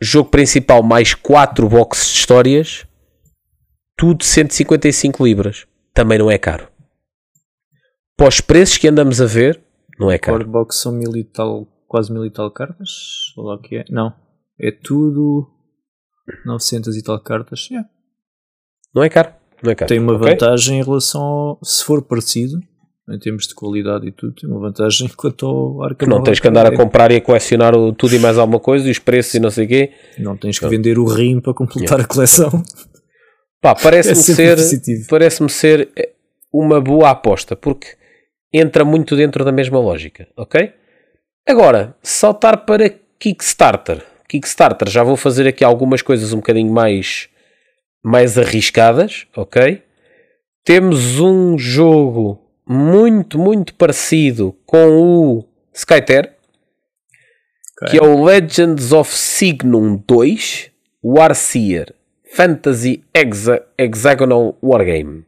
[0.00, 2.86] jogo principal mais 4 boxes de histórias,
[3.98, 5.66] tudo 155 libras.
[5.92, 6.68] Também não é caro.
[8.16, 9.62] Para os preços que andamos a ver,
[9.98, 10.38] não é caro.
[10.38, 13.34] Board Box são mil e tal, quase mil e tal cartas.
[13.36, 13.84] Olha lá o que é.
[13.90, 14.14] Não.
[14.58, 15.50] É tudo
[16.46, 17.68] 900 e tal cartas.
[17.70, 17.86] Yeah.
[18.94, 19.34] Não é caro.
[19.62, 19.88] Não é caro.
[19.90, 20.30] Tem uma ok?
[20.30, 21.60] vantagem em relação ao.
[21.62, 22.58] Se for parecido,
[23.08, 26.48] em termos de qualidade e tudo, tem uma vantagem quanto ao Arkham não tens que
[26.48, 28.98] andar a Card comprar e a colecionar o tudo e mais alguma coisa e os
[28.98, 29.92] preços e não sei o quê.
[30.18, 32.62] Não tens que vender o rim para completar a coleção.
[33.60, 36.10] Pá, parece-me É ser, parece-me ser eh,
[36.52, 37.88] uma boa aposta, porque
[38.52, 40.72] entra muito dentro da mesma lógica, ok?
[41.48, 44.04] Agora, saltar para Kickstarter.
[44.28, 47.28] Kickstarter, já vou fazer aqui algumas coisas um bocadinho mais,
[48.04, 49.82] mais arriscadas, ok?
[50.64, 56.36] Temos um jogo muito, muito parecido com o Skyter,
[57.90, 60.70] que é o Legends of Signum 2
[61.04, 61.94] Warseer
[62.32, 65.24] Fantasy Hexa- Hexagonal Wargame.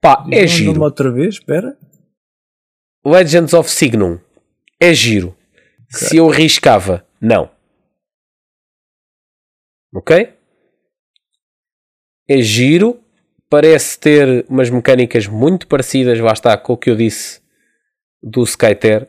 [0.00, 0.82] Pá, é Diz o giro.
[0.82, 1.76] outra vez, espera.
[3.04, 4.18] Legends of Signum
[4.80, 5.36] é giro.
[5.88, 7.50] Se eu riscava, não.
[9.94, 10.34] Ok?
[12.28, 13.02] É giro.
[13.48, 17.40] Parece ter umas mecânicas muito parecidas, lá está, com o que eu disse
[18.22, 19.08] do Skyter.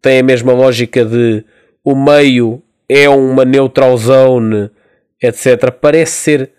[0.00, 1.44] Tem a mesma lógica de
[1.84, 4.70] o meio é uma neutral zone,
[5.22, 5.70] etc.
[5.80, 6.52] Parece ser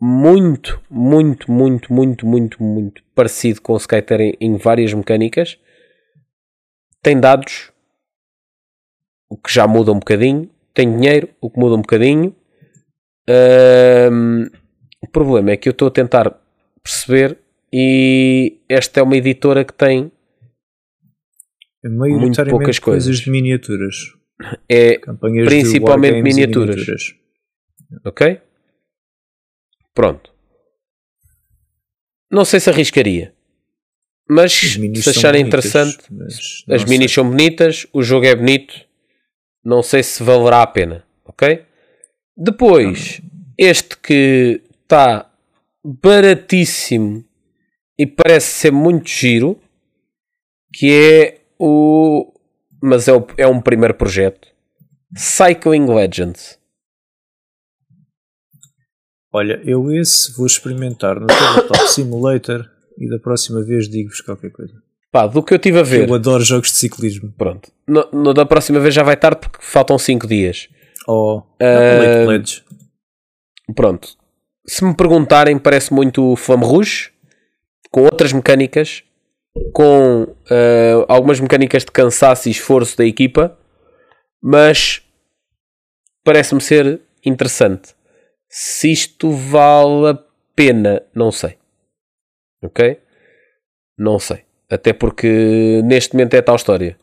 [0.00, 5.58] muito, muito, muito, muito, muito, muito parecido com o Skyter em, em várias mecânicas.
[7.02, 7.70] Tem dados,
[9.28, 10.50] o que já muda um bocadinho.
[10.72, 12.34] Tem dinheiro, o que muda um bocadinho.
[13.28, 14.48] Ahm,
[15.02, 16.38] o problema é que eu estou a tentar
[16.82, 17.38] perceber
[17.72, 20.10] e esta é uma editora que tem
[21.84, 23.04] maioritariamente poucas coisas.
[23.06, 23.20] coisas.
[23.20, 23.94] de miniaturas.
[24.68, 27.14] é Campanhas Principalmente e miniaturas.
[28.04, 28.40] ok?
[29.94, 30.32] Pronto.
[32.30, 33.34] Não sei se arriscaria.
[34.28, 35.98] Mas se acharem interessante,
[36.68, 38.74] as minis são bonitas, o jogo é bonito.
[39.64, 41.64] Não sei se valerá a pena, ok?
[42.36, 43.20] Depois,
[43.58, 45.30] este que está
[45.84, 47.24] baratíssimo
[47.96, 49.56] e parece ser muito giro,
[50.74, 52.32] que é o.
[52.82, 54.48] Mas é, o- é um primeiro projeto.
[55.16, 56.58] Cycling Legends.
[59.32, 62.68] Olha, eu esse vou experimentar no Tabletop Simulator
[62.98, 64.74] e da próxima vez digo-vos qualquer coisa.
[65.12, 66.08] Pá, do que eu estive a ver.
[66.08, 67.32] Eu adoro jogos de ciclismo.
[67.36, 67.70] Pronto.
[67.86, 70.68] No, no da próxima vez já vai tarde porque faltam 5 dias.
[71.06, 72.64] Ou Ah, Lake Pledge.
[73.74, 74.16] Pronto.
[74.70, 77.10] Se me perguntarem, parece muito Flame Rouge,
[77.90, 79.02] com outras mecânicas,
[79.72, 83.58] com ah, algumas mecânicas de cansaço e esforço da equipa,
[84.40, 85.02] mas
[86.22, 87.96] parece-me ser interessante.
[88.48, 90.18] Se isto vale a
[90.54, 91.58] pena, não sei.
[92.62, 92.96] Ok?
[93.98, 94.44] Não sei.
[94.70, 96.96] Até porque neste momento é tal história.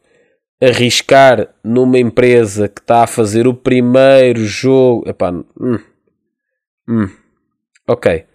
[0.63, 5.03] Arriscar numa empresa que está a fazer o primeiro jogo.
[5.09, 5.79] Epá, hum,
[6.89, 7.09] Hum,
[7.87, 8.25] ok.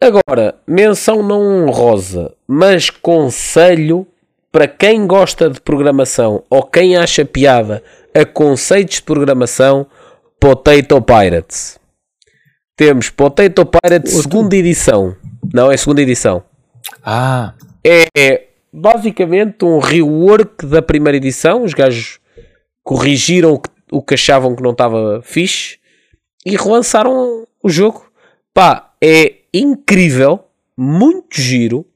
[0.00, 4.06] Agora, menção não honrosa, mas conselho
[4.50, 7.82] para quem gosta de programação ou quem acha piada
[8.14, 9.86] a conceitos de programação,
[10.40, 11.78] Potato Pirates.
[12.76, 15.14] Temos Potato Pirates segunda edição.
[15.52, 16.42] Não, é segunda edição.
[17.04, 17.54] Ah,
[17.84, 21.62] É basicamente um rework da primeira edição.
[21.62, 22.18] Os gajos
[22.82, 25.78] corrigiram o que, o que achavam que não estava fixe
[26.44, 28.10] e relançaram o jogo.
[28.52, 30.44] Pá, é incrível,
[30.76, 31.86] muito giro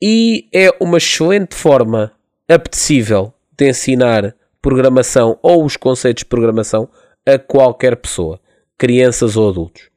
[0.00, 2.12] e é uma excelente forma
[2.48, 6.88] apetecível de ensinar programação ou os conceitos de programação
[7.26, 8.40] a qualquer pessoa,
[8.76, 9.90] crianças ou adultos.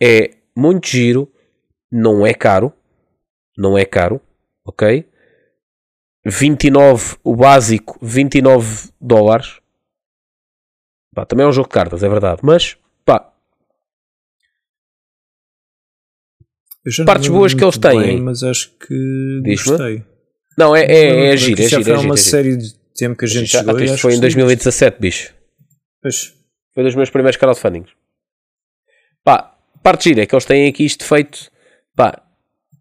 [0.00, 1.30] É muito giro,
[1.90, 2.72] não é caro,
[3.56, 4.20] não é caro,
[4.64, 5.08] ok?
[6.24, 9.60] 29 o básico, 29 dólares.
[11.14, 12.76] Pá, também é um jogo de cartas, é verdade, mas
[17.06, 18.20] Partes boas que eles bem, têm.
[18.20, 20.04] mas acho que gostei.
[20.58, 23.24] não, é, é, é giro, é já foi é uma é série de tempo que
[23.24, 25.34] a gente Já- chegou isto foi em gostei 2017, bicho.
[26.00, 26.34] Pois.
[26.74, 27.90] Foi dos meus primeiros crowdfundings.
[29.22, 31.50] Pá, parte gira é que eles têm aqui isto feito.
[31.94, 32.20] Pá,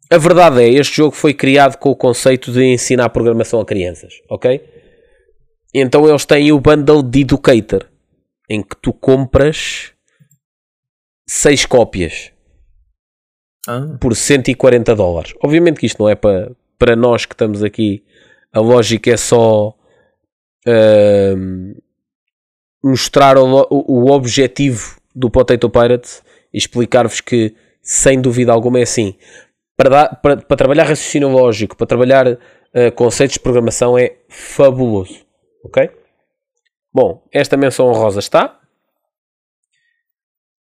[0.10, 4.14] a verdade é, este jogo foi criado com o conceito de ensinar programação a crianças,
[4.30, 4.62] ok?
[5.74, 7.88] Então eles têm o bundle de Educator,
[8.49, 9.91] em que tu compras
[11.30, 12.32] 6 cópias
[13.68, 15.34] Ah, por 140 dólares.
[15.43, 18.03] Obviamente que isto não é para, para nós que estamos aqui.
[18.51, 19.74] A lógica é só
[20.68, 21.74] ahm,
[22.84, 29.16] mostrar o, o, objetivo do Potato Pirates e explicar-vos que, sem dúvida alguma, é assim.
[29.78, 35.24] Para, dar- para, para trabalhar raciocínio lógico, para trabalhar ah, conceitos de programação, é fabuloso.
[35.64, 35.89] Ok?
[36.93, 38.59] Bom, esta menção honrosa está.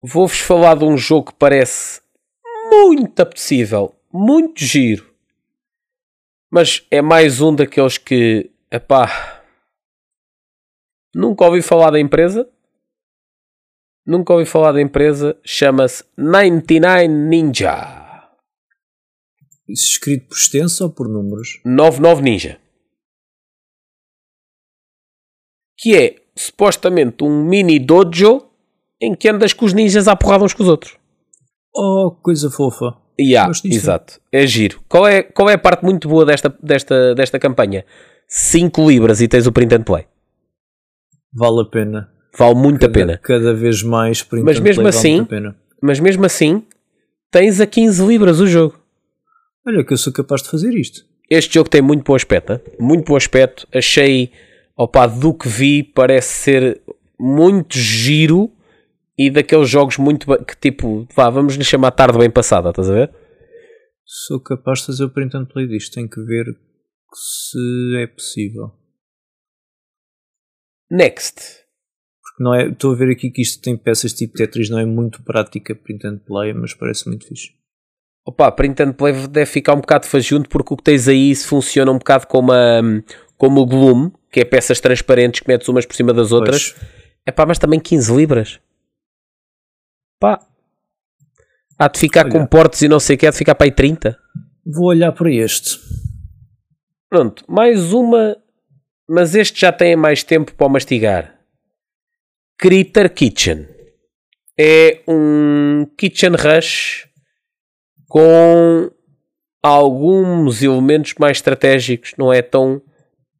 [0.02, 1.99] Vou-vos falar de um jogo que parece
[2.70, 5.12] muito apetecível, muito giro.
[6.50, 9.42] Mas é mais um daqueles que, epá,
[11.14, 12.48] nunca ouvi falar da empresa.
[14.06, 15.38] Nunca ouvi falar da empresa.
[15.44, 18.30] Chama-se 99 Ninja.
[19.68, 21.60] isso escrito por extenso ou por números?
[21.64, 22.60] 99 Ninja.
[25.78, 28.50] Que é supostamente um mini dojo
[29.00, 30.99] em que andas com os ninjas à porrada uns com os outros.
[31.74, 32.96] Oh, coisa fofa.
[33.20, 34.20] Yeah, exato.
[34.32, 34.80] É giro.
[34.88, 37.84] Qual é, qual é a parte muito boa desta, desta, desta campanha?
[38.26, 40.06] 5 libras e tens o print and play.
[41.32, 42.08] Vale a pena.
[42.36, 43.18] Vale muito a Cada- pena.
[43.18, 45.56] Cada vez mais print Mas and mesmo play vale assim- muito a pena.
[45.82, 46.64] Mas mesmo assim,
[47.30, 48.78] tens a 15 libras o jogo.
[49.66, 51.04] Olha que eu sou capaz de fazer isto.
[51.28, 52.52] Este jogo tem muito bom aspecto.
[52.54, 52.60] hein?
[52.78, 53.66] Muito bom aspecto.
[53.72, 54.32] Achei,
[54.76, 56.80] opa, do que vi, parece ser
[57.18, 58.50] muito giro
[59.20, 62.94] e daqueles jogos muito que tipo, vá, vamos lhe chamar tarde bem passada, estás a
[62.94, 63.14] ver?
[64.02, 65.92] Sou capaz de fazer o print and play disto.
[65.92, 66.46] Tenho que ver
[67.14, 68.72] se é possível.
[70.90, 71.34] Next.
[72.22, 74.86] Porque não é, estou a ver aqui que isto tem peças tipo Tetris, não é
[74.86, 77.50] muito prática print and play, mas parece muito fixe.
[78.26, 81.46] Opa, print and play deve ficar um bocado fajunto porque o que tens aí se
[81.46, 82.80] funciona um bocado como, a,
[83.36, 86.74] como o Gloom, que é peças transparentes que metes umas por cima das outras.
[87.26, 88.60] É pá, mas também 15 libras.
[90.20, 90.38] Pá.
[91.78, 92.32] Há de ficar Olha.
[92.32, 94.16] com portes e não sei o que, há de ficar para aí 30.
[94.66, 95.80] vou olhar para este.
[97.08, 98.36] Pronto, mais uma,
[99.08, 101.40] mas este já tem mais tempo para mastigar.
[102.58, 103.66] Critter Kitchen.
[104.58, 107.08] É um kitchen rush
[108.06, 108.90] com
[109.62, 112.82] alguns elementos mais estratégicos, não é tão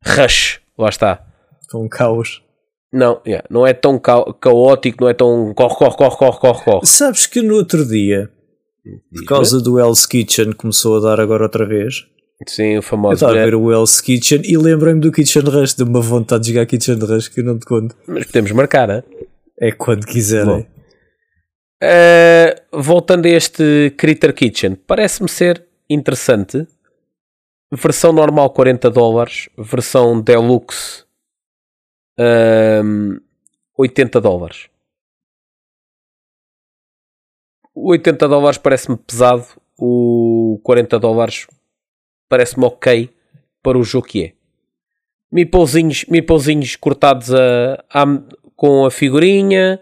[0.03, 1.27] rush, lá está.
[1.71, 2.43] Com caos.
[2.93, 6.65] Não, yeah, não é tão ca- caótico, não é tão corre, corre, corre, corre, corre,
[6.65, 6.87] corre.
[6.87, 8.29] Sabes que no outro dia,
[9.15, 12.07] por causa do Hell's Kitchen, começou a dar agora outra vez.
[12.49, 13.15] Sim, o Eu famoso.
[13.15, 13.45] estava a né?
[13.45, 15.75] ver o Hell's Kitchen e lembrei-me do Kitchen Rush.
[15.75, 17.95] Deu-me uma vontade de jogar Kitchen Rush que eu não te conto.
[18.09, 19.05] Mas podemos marcar, né?
[19.61, 20.67] É quando quiserem.
[21.83, 26.67] Uh, voltando a este Critter Kitchen, parece-me ser interessante.
[27.73, 31.05] Versão normal 40 dólares, versão deluxe
[32.85, 33.19] um,
[33.79, 34.69] 80 dólares.
[37.75, 39.47] 80 dólares parece-me pesado,
[39.79, 41.47] o 40 dólares
[42.29, 43.11] parece-me ok
[43.63, 44.33] para o jogo que é.
[45.33, 48.23] Meeplezinhos, meeplezinhos cortados a, a-
[48.57, 49.81] com a figurinha,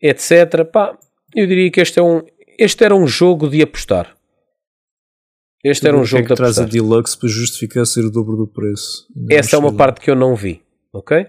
[0.00, 0.64] etc.
[0.72, 0.98] Pá,
[1.34, 2.22] eu diria que este, é um,
[2.58, 4.16] este era um jogo de apostar.
[5.62, 6.82] Este era um que jogo é que de traz a apostar.
[6.82, 9.06] Deluxe para justificar ser o dobro do preço.
[9.30, 10.62] Essa é uma parte que eu não vi,
[10.92, 11.26] ok?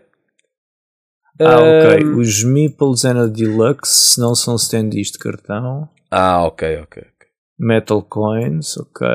[1.39, 2.03] Ah, ok.
[2.17, 5.89] Os Meeples é na Deluxe, não são standees de cartão.
[6.11, 7.01] Ah, ok, ok.
[7.01, 7.27] ok.
[7.57, 9.07] Metal Coins, ok.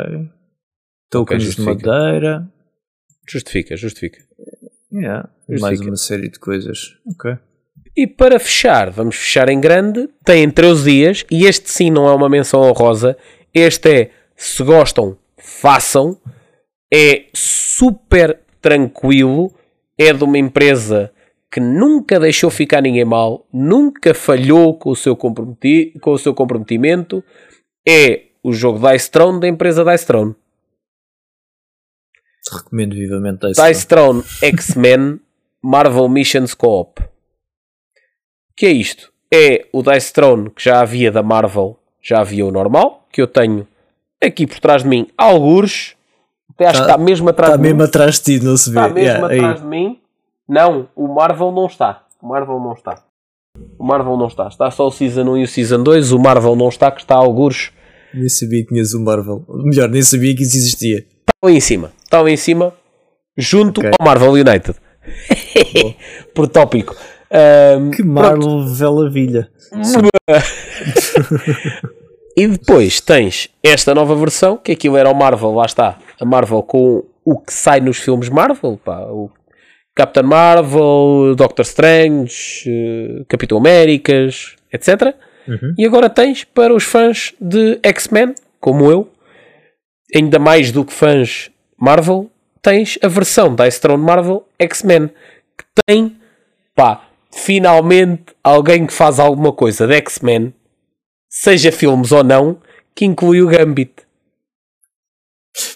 [1.11, 1.89] Tokens de justifica.
[1.89, 2.49] madeira.
[3.29, 4.19] Justifica, justifica.
[4.93, 5.29] Yeah.
[5.49, 5.61] Justifica.
[5.61, 6.97] Mais uma série de coisas.
[7.07, 7.37] Ok.
[7.97, 12.15] E para fechar, vamos fechar em grande, tem 13 dias, e este sim não é
[12.15, 13.17] uma menção honrosa,
[13.53, 16.21] este é, se gostam, façam,
[16.93, 19.55] é super tranquilo,
[19.97, 21.13] é de uma empresa
[21.55, 26.35] que nunca deixou ficar ninguém mal, nunca falhou com o seu, comprometi com o seu
[26.35, 27.23] comprometimento,
[27.89, 30.35] é o jogo Dice Throne da empresa Dice Throne.
[32.53, 35.21] Recomendo vivamente Dice Dice Throne X-Men
[35.63, 37.01] Marvel Missions Co-op.
[38.57, 39.13] Que é isto?
[39.33, 43.29] É o Dice Throne que já havia da Marvel, já havia o normal, que eu
[43.29, 43.65] tenho
[44.21, 45.95] aqui por trás de mim, algures.
[46.51, 47.69] Até acho Tá- que está mesmo atrás Está de mim.
[47.69, 48.81] mesmo atrás de ti, não se vê.
[48.81, 49.39] Está mesmo Yeah, aí.
[49.39, 50.01] atrás de mim.
[50.49, 52.03] Não, o Marvel não está.
[52.21, 53.03] O Marvel não está.
[53.79, 54.49] O Marvel não está.
[54.49, 56.13] Está só o Season 1 e o Season 2.
[56.13, 57.71] O Marvel não está, que está algures.
[58.13, 59.45] Nem sabia que tinhas o Marvel.
[59.49, 60.99] Melhor, nem sabia que isso existia.
[60.99, 61.93] Está ali em cima.
[62.03, 62.73] Está ali em cima.
[63.37, 63.91] Junto Ok.
[63.99, 64.75] ao Marvel United.
[66.35, 66.95] por tópico.
[67.31, 68.03] Ahm, Que.
[68.03, 69.51] Marvel Velavilha.
[72.37, 76.65] E depois tens esta nova versão, que aquilo era o Marvel, lá está, a Marvel
[76.65, 79.31] com o que sai nos filmes Marvel, pá, o
[79.95, 85.15] Captain Marvel, Doctor Strange, eh, Capitão Américas, etc.
[85.47, 85.75] Uhum.
[85.79, 89.11] E agora tens para os fãs de X-Men, como eu,
[90.15, 92.31] ainda mais do que fãs Marvel,
[92.61, 95.09] tens a versão da Throne Marvel X-Men,
[95.57, 96.17] que tem,
[96.75, 100.53] pá, finalmente alguém que faz alguma coisa de X-Men,
[101.29, 102.59] seja filmes ou não,
[102.95, 103.93] que inclui o Gambit.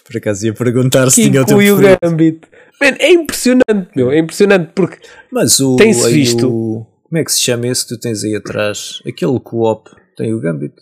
[0.03, 1.97] Por acaso ia perguntar se Que tinha o teu inclui o.
[2.01, 2.41] Gambit.
[2.81, 4.97] Man, é impressionante, meu, é impressionante porque
[5.31, 5.75] Mas o.
[5.75, 6.47] Tem-se visto.
[6.49, 9.01] o- como é que se chama esse que tu tens aí atrás?
[9.07, 10.73] Aquele co-op tem o Gambit.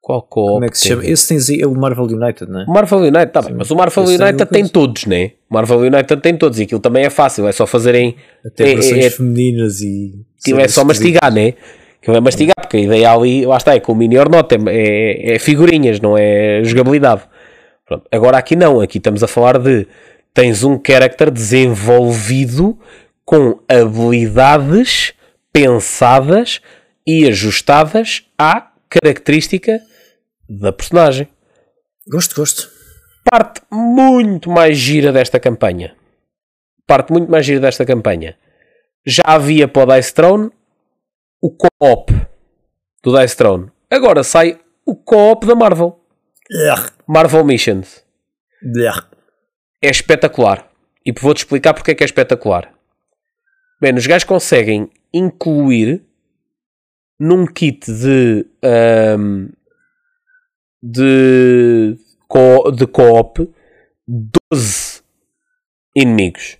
[0.00, 1.04] qual co Como é que se chama?
[1.04, 2.64] Esse tens aí, é o Marvel United, não é?
[2.64, 4.72] O Marvel United, tá bem, mas o Marvel Esse tem United tem coisa.
[4.72, 5.32] todos, né?
[5.50, 8.14] O Marvel United tem todos e aquilo também é fácil, é só fazerem.
[8.44, 10.12] Até é- versões é- femininas e.
[10.40, 11.54] Aquilo é só mastigar, né?
[12.00, 14.54] Aquilo é mastigar, porque a ideia ali, lá está, é com o mini or not,
[14.54, 17.22] é, é, é figurinhas, não é jogabilidade.
[17.86, 18.06] Pronto.
[18.10, 19.86] Agora aqui não, aqui estamos a falar de
[20.34, 22.78] tens um character desenvolvido
[23.24, 25.14] com habilidades
[25.52, 26.60] pensadas
[27.06, 29.80] e ajustadas à característica
[30.48, 31.28] da personagem.
[32.08, 32.70] Gosto, gosto.
[33.28, 35.94] Parte muito mais gira desta campanha.
[36.86, 38.36] Parte muito mais gira desta campanha.
[39.04, 40.50] Já havia para o Dice Throne
[41.40, 42.12] o co-op
[43.02, 43.70] do Dice Throne.
[43.90, 46.00] Agora sai o co-op da Marvel.
[47.06, 48.04] Marvel Missions.
[49.82, 50.70] É espetacular.
[51.04, 52.72] E vou-te explicar porque é que é espetacular.
[53.80, 56.04] Bem, os gajos conseguem incluir
[57.20, 59.48] num kit de ahm,
[60.82, 61.96] de,
[62.28, 63.48] co- de co-op
[64.52, 65.02] 12
[65.94, 66.58] inimigos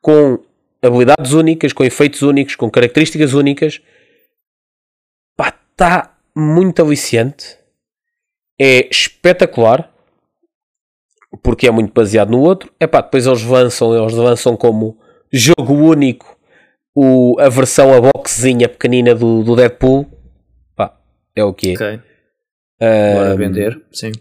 [0.00, 0.42] com
[0.82, 3.80] habilidades únicas, com efeitos únicos, com características únicas.
[5.36, 7.57] Pá, está muito aliciante.
[8.60, 9.90] É espetacular
[11.42, 12.72] porque é muito baseado no outro.
[12.80, 14.98] É pá, depois eles lançam, eles lançam como
[15.32, 16.36] jogo único
[16.94, 20.06] o, a versão, a boxzinha pequenina do, do Deadpool.
[20.74, 20.98] Pá,
[21.36, 21.74] é o que é.
[21.74, 22.00] Ok.
[22.80, 23.82] Bora vender.
[23.92, 24.12] Sim.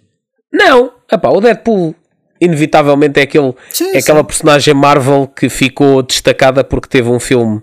[0.52, 1.96] Não, epá, o Deadpool
[2.40, 7.62] inevitavelmente é, aquele, Sim, é aquela personagem Marvel que ficou destacada porque teve um filme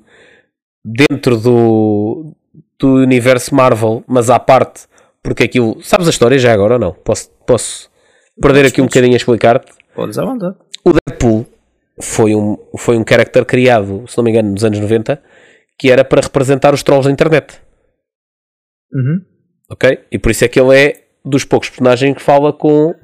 [0.85, 2.35] dentro do,
[2.79, 4.83] do universo Marvel, mas à parte,
[5.25, 5.83] porque aquilo.
[5.83, 6.93] Sabes a história já agora ou não?
[6.93, 7.91] Posso, posso
[8.41, 9.73] perder aqui um bocadinho a explicar-te?
[9.95, 10.55] Podes à vontade.
[10.85, 11.47] O Deadpool
[12.01, 15.21] foi um, foi um character criado, se não me engano, nos anos 90,
[15.79, 17.59] que era para representar os trolls da internet.
[18.93, 19.23] Uhum.
[19.71, 19.99] Ok?
[20.13, 22.95] E por isso é que ele é dos poucos personagens que fala com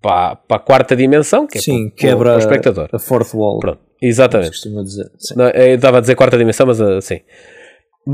[0.00, 2.88] para, para a quarta dimensão, que é Sim, para, quebra para o espectador.
[2.92, 3.60] a fourth wall.
[3.60, 4.68] Pronto, exatamente.
[4.68, 5.10] Dizer.
[5.36, 7.20] Não, eu estava a dizer quarta dimensão, mas assim.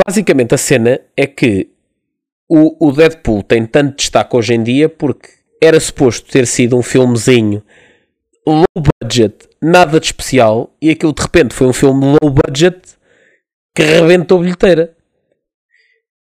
[0.07, 1.78] Basicamente a cena é que
[2.49, 5.29] o, o Deadpool tem tanto destaque hoje em dia porque
[5.63, 7.63] era suposto ter sido um filmezinho
[8.47, 8.65] low
[9.03, 12.81] budget, nada de especial, e aquilo de repente foi um filme low budget
[13.75, 14.97] que rebentou bilheteira.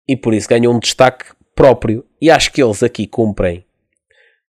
[0.08, 2.04] E por isso ganhou um destaque próprio.
[2.20, 3.64] E acho que eles aqui cumprem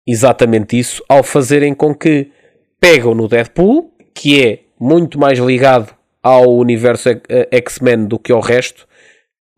[0.06, 2.32] exatamente isso ao fazerem com que
[2.80, 7.10] pegam no Deadpool, que é muito mais ligado ao universo
[7.52, 8.88] X-Men do que ao resto,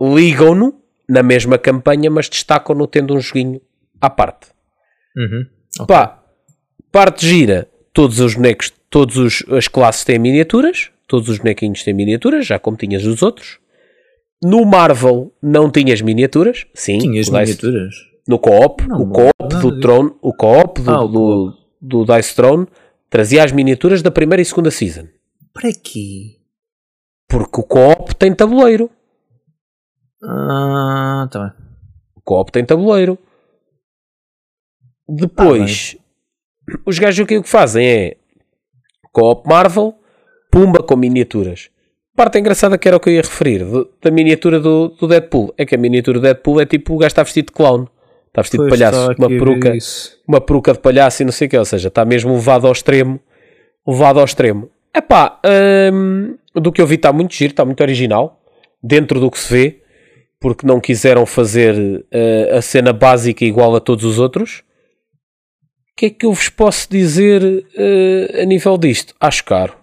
[0.01, 3.61] ligam-no na mesma campanha, mas destacam-no tendo um joguinho
[4.01, 4.47] à parte.
[5.17, 5.45] Uhum.
[5.81, 5.87] Ok.
[5.95, 6.23] Pá,
[6.91, 12.45] parte gira, todos os bonecos, todas as classes têm miniaturas, todos os bonequinhos têm miniaturas,
[12.45, 13.59] já como tinhas os outros.
[14.43, 16.97] No Marvel não tinhas miniaturas, sim.
[16.99, 17.95] Tinhas Dice- miniaturas.
[18.27, 19.79] No co-op, o co-op do.
[19.79, 22.65] Throne, o co-op do, Ah, do, do Dice Throne
[23.09, 25.07] trazia as miniaturas da primeira e segunda season.
[25.53, 26.37] Para quê?
[27.29, 28.89] Porque o co-op tem tabuleiro.
[30.27, 31.51] Ah, tá bem.
[32.15, 33.17] O co-op tem tabuleiro.
[35.07, 35.95] Depois,
[36.85, 38.17] os gajos o que o que fazem é
[39.11, 39.93] co-op Marvel,
[40.51, 41.69] pumba com miniaturas.
[42.15, 45.53] Parte engraçada que era o que eu ia referir do- da miniatura do, do Deadpool
[45.57, 47.87] é que a miniatura do Deadpool é tipo o gajo está vestido de clown,
[48.27, 50.17] está vestido Pois, de palhaço, uma a peruca, isso.
[50.27, 52.71] uma peruca de palhaço e não sei o que, ou seja, está mesmo levado ao
[52.73, 53.19] extremo,
[53.85, 54.69] levado ao extremo.
[54.95, 55.39] Epá,
[55.93, 58.41] hum, do que eu vi está muito giro, está muito original,
[58.81, 59.83] dentro do que se vê,
[60.45, 64.59] porque não quiseram fazer eh, a cena básica igual a todos os outros.
[64.59, 69.15] O que é que eu vos posso dizer eh, a nível disto?
[69.19, 69.75] Acho caro.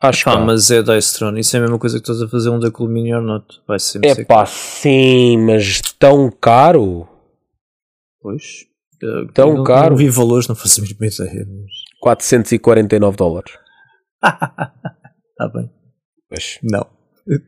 [0.00, 0.46] Acho Pá, caro.
[0.46, 1.40] mas é Dice Throne.
[1.40, 3.44] Isso é a mesma coisa que estás a fazer um da Cool Mini or Not.
[3.68, 7.06] Vai sempre É ser pá, sim, mas tão caro?
[8.22, 8.64] Pois.
[9.02, 9.90] Eh, Tão não, caro.
[9.90, 11.46] Não vi valores, não faço a mesma ideia.
[11.46, 11.70] Mas...
[12.00, 13.52] 449 dólares.
[15.36, 15.70] Tá bem.
[16.30, 16.58] Pois.
[16.62, 16.95] Não.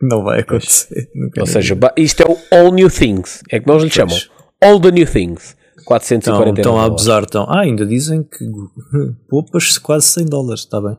[0.03, 1.09] Não vai acontecer.
[1.39, 3.43] Ou seja, isto é o All New Things.
[3.51, 3.95] É que nós lhe Pois.
[3.95, 4.19] chamam.
[4.63, 5.57] All the New Things.
[5.79, 6.93] Estão, 449 estão a dólares.
[6.93, 7.23] abusar.
[7.23, 7.45] Estão.
[7.49, 8.45] Ah, ainda dizem que
[9.29, 10.61] poupas quase 100 dólares.
[10.63, 10.97] Está bem.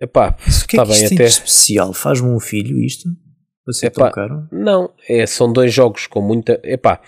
[0.00, 1.24] Epá, O que é está que bem isto tem até.
[1.24, 1.92] de especial?
[1.92, 3.08] Faz-me um filho isto?
[3.64, 4.48] Para ser Epá, tão caro?
[4.52, 6.60] Não, é, são dois jogos com muita.
[6.64, 7.00] Epá,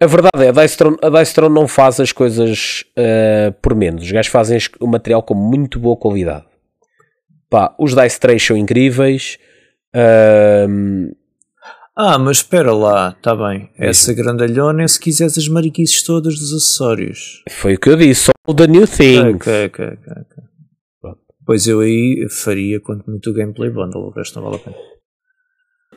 [0.00, 3.74] a verdade é, a Dice Throne, a Dice Throne não faz as coisas ah, por
[3.74, 4.02] menos.
[4.04, 6.44] Os gajos fazem o material com muito boa qualidade.
[7.48, 9.38] Pá, os Dice Trays são incríveis.
[9.94, 11.10] Ahm,
[11.96, 13.10] Ah, mas espera lá.
[13.16, 13.70] Está bem.
[13.76, 17.42] Essa grandalhona é se quiseres as mariquices todas dos acessórios.
[17.50, 18.30] foi o que eu disse.
[18.46, 19.34] All the New Things.
[19.36, 20.12] Ok, ok, ok.
[20.12, 20.44] ok.
[21.00, 21.20] Pronto.
[21.44, 24.76] Pois eu aí faria quanto muito o gameplay bundle, o resto não vale a pena.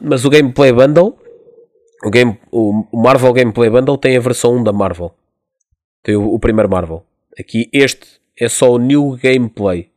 [0.02, 1.18] Mas o Gameplay Bundle,
[2.04, 5.14] o, game, o Marvel Gameplay Bundle tem a versão 1 da Marvel.
[6.02, 7.06] Tem o, o primeiro Marvel.
[7.40, 9.90] Aqui este é só o New Gameplay.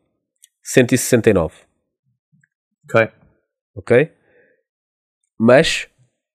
[0.63, 1.55] 169.
[2.85, 3.09] Ok.
[3.77, 4.11] Ok?
[5.39, 5.87] Mas,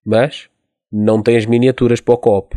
[0.05, 0.49] mas,
[0.91, 2.55] não tem as miniaturas para o co-op.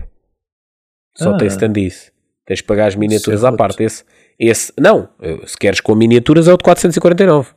[1.16, 1.37] Só Ah.
[1.39, 2.12] tem standees.
[2.47, 3.82] Tens de pagar as miniaturas Isso é à parte.
[3.82, 4.05] Esse,
[4.39, 5.09] esse, não,
[5.47, 7.53] se queres com miniaturas é o de 449.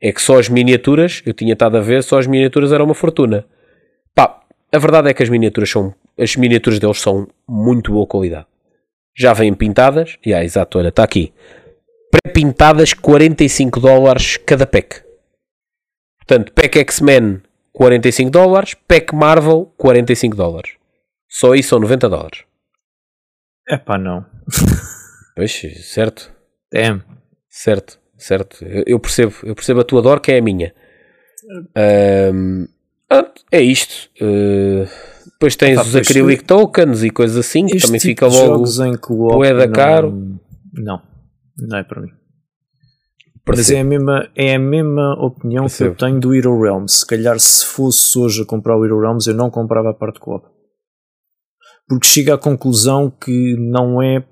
[0.00, 2.94] É que só as miniaturas, eu tinha estado a ver, só as miniaturas eram uma
[2.94, 3.46] fortuna.
[4.14, 4.40] Pá,
[4.72, 8.46] a verdade é que as miniaturas são, as miniaturas deles são muito boa qualidade.
[9.16, 11.32] Já vêm pintadas, e ah, exato, olha, está aqui.
[12.10, 15.02] Pré-pintadas 45 dólares cada pack.
[16.26, 20.72] Portanto, pack X-Men 45 dólares, pack Marvel 45 dólares.
[21.28, 22.44] Só isso são 90 dólares.
[23.68, 24.24] É pá, não.
[25.34, 25.52] Pois,
[25.82, 26.30] certo,
[26.72, 27.02] Damn.
[27.50, 28.64] certo, certo.
[28.64, 30.72] Eu, eu percebo, eu percebo a tua dor que é a minha.
[31.76, 32.66] Ahm,
[33.08, 34.10] pronto, é isto.
[34.22, 34.86] Uh,
[35.32, 38.46] depois tens Epá, os acrylic tokens e coisas assim, que também tipo fica logo.
[38.54, 40.38] jogos em co-op bué não- caro.
[40.72, 41.02] Não,
[41.58, 42.12] não é para mim.
[43.46, 45.90] Mas é a mesma, é a mesma opinião que Percebo.
[45.90, 47.00] eu tenho do Hero Realms.
[47.00, 50.18] Se calhar se fosse hoje a comprar o Hero Realms eu não comprava a parte
[50.18, 50.46] co-op.
[51.86, 54.26] Porque chega à conclusão que não é...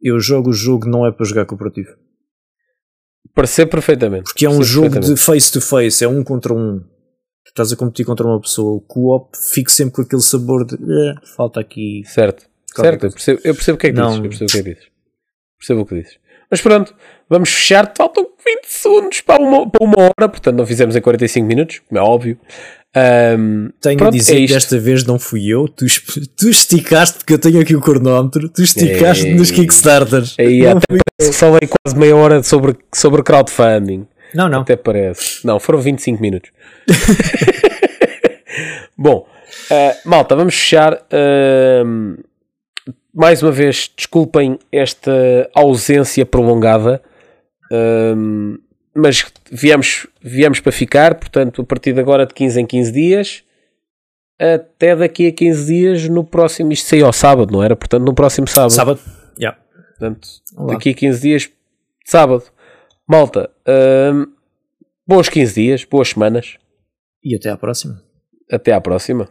[0.00, 1.90] Eu jogo o jogo não é para jogar cooperativo.
[3.34, 4.24] Percebo perfeitamente.
[4.24, 6.80] Porque é um Percebo jogo de face to face, é um contra um.
[6.80, 8.76] Tu estás a competir contra uma pessoa.
[8.76, 12.02] O co-op fica sempre com aquele sabor de "Eh, falta aqui.
[12.06, 14.22] Certo, certo, eu percebo, eu percebo o que é que Não.
[14.22, 14.40] dizes.
[14.40, 14.90] Eu percebo o que é que dizes.
[15.58, 16.19] Percebo o que dizes.
[16.50, 16.94] Mas pronto,
[17.28, 17.92] vamos fechar.
[17.96, 21.98] Faltam 20 segundos para uma, para uma hora, portanto não fizemos em 45 minutos, como
[21.98, 22.38] é óbvio.
[22.94, 25.68] Ahm, Tenho pronto, a dizer é que desta vez não fui eu.
[25.68, 25.86] Tu,
[26.36, 28.48] tu esticaste, porque eu tenho aqui o cronómetro.
[28.48, 29.34] Tu esticaste Ei.
[29.34, 30.36] nos Kickstarters.
[30.36, 34.06] Não, até parece que falei quase meia hora sobre, sobre crowdfunding.
[34.34, 34.62] não, não.
[34.62, 35.46] Até parece.
[35.46, 36.50] Não, foram 25 minutos.
[38.98, 39.26] Bom,
[39.70, 40.94] ah, malta, vamos fechar.
[41.12, 42.16] Ahm,
[43.14, 47.02] mais uma vez, desculpem esta ausência prolongada,
[47.70, 48.56] ahm,
[48.94, 51.14] mas viemos, viemos para ficar.
[51.14, 53.44] Portanto, a partir de agora, de 15 em 15 dias,
[54.38, 56.72] até daqui a 15 dias, no próximo.
[56.72, 57.76] Isto saiu ao sábado, não era?
[57.76, 58.72] Portanto, no próximo sábado.
[58.72, 59.00] Sábado.
[59.38, 59.58] Yeah.
[59.90, 60.74] Portanto, Olá.
[60.74, 61.50] daqui a 15 dias,
[62.04, 62.44] sábado.
[63.06, 63.50] Malta,
[64.14, 64.26] hum,
[65.06, 66.56] bons 15 dias, boas semanas.
[67.22, 68.02] E até à próxima.
[68.50, 69.28] Até à próxima.